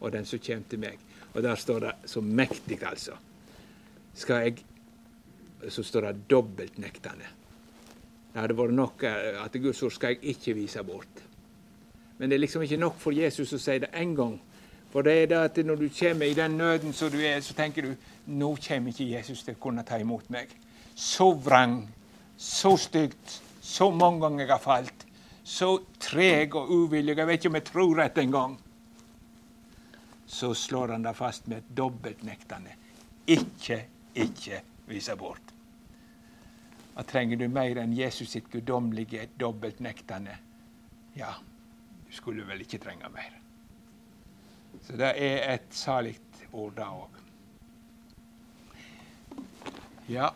[0.00, 1.00] og den som kjem til meg.
[1.30, 3.16] Og der står det så mektig, altså.
[4.14, 4.64] Skal jeg
[5.68, 7.26] Så står det dobbeltnektende.
[8.32, 11.20] Det hadde vært nok eh, at Guds ord skal jeg ikke vise bort.
[12.20, 14.36] Men det er liksom ikke nok for Jesus å si det én gang.
[14.92, 17.56] For det er det at når du kommer i den nøden som du er, så
[17.56, 17.94] tenker du
[18.30, 20.52] nå kommer ikke Jesus til å kunne ta imot meg.
[20.94, 21.86] Så vrang,
[22.36, 25.06] så stygt, så mange ganger jeg har falt
[25.50, 28.52] så treg og uvillig, jeg vet ikke om jeg tror rett engang,
[30.30, 32.76] så slår han det fast med et dobbeltnektende.
[33.34, 33.80] Ikke,
[34.14, 35.54] ikke vise bort.
[36.94, 40.36] Og trenger du mer enn Jesus sitt guddommelige dobbeltnektende?
[41.18, 41.32] Ja,
[42.10, 43.34] du skulle vel ikke trenge mer.
[44.82, 46.16] Så det er et salig
[46.52, 47.18] ord, da òg.
[50.10, 50.32] Ja.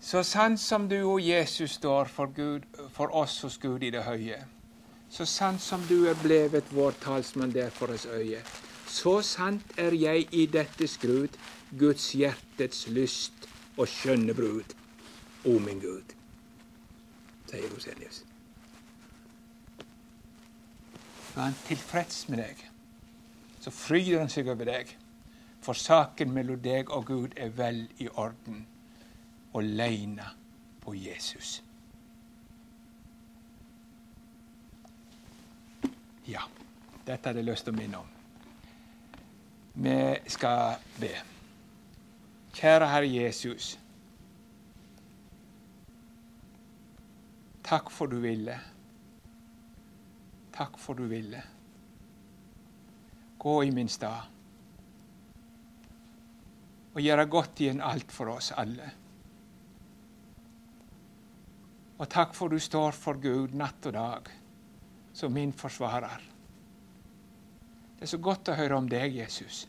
[0.00, 4.06] Så sant som du og Jesus står for, Gud, for oss hos Gud i det
[4.06, 4.44] høye,
[5.10, 8.38] Så sant som du er blevet vår talsmann der for oss øye,
[8.86, 11.34] så sant er jeg i dette skrud,
[11.78, 14.70] Guds hjertets lyst og skjønne brud.
[15.44, 16.14] O min Gud,
[17.50, 18.29] sier Roselius.
[21.36, 22.62] Er han tilfreds med deg,
[23.60, 24.96] så fryder han seg over deg.
[25.60, 28.64] For saken mellom deg og Gud er vel i orden,
[29.52, 30.30] og leina
[30.80, 31.60] på Jesus.
[36.30, 36.46] Ja,
[37.06, 38.16] dette hadde jeg lyst til å minne om.
[39.80, 39.96] Vi
[40.30, 41.12] skal be.
[42.54, 43.72] Kjære Herre Jesus.
[47.66, 48.56] Takk for du ville.
[50.52, 51.42] Takk for du ville.
[53.38, 54.36] Gå i min stad
[56.90, 58.88] og gjøre godt igjen alt for oss alle.
[62.00, 64.30] Og takk for du står for Gud natt og dag
[65.14, 66.22] som min forsvarer.
[67.98, 69.66] Det er så godt å høre om deg, Jesus.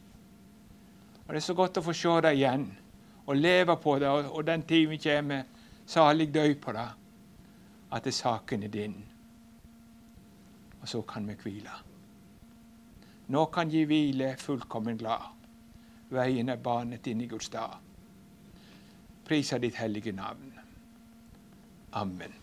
[1.25, 2.65] Og det er så godt å få se deg igjen
[3.25, 5.43] og leve på det, og den tiden kommer,
[5.85, 6.87] salig dø på det,
[7.91, 8.95] at det saken er din.
[10.81, 11.77] Og så kan vi hvile.
[13.31, 15.29] Nå kan gi hvile fullkommen glad.
[16.11, 17.77] Veien er banet inn i Guds dag.
[19.25, 20.57] Prisa ditt hellige navn.
[21.93, 22.40] Amen.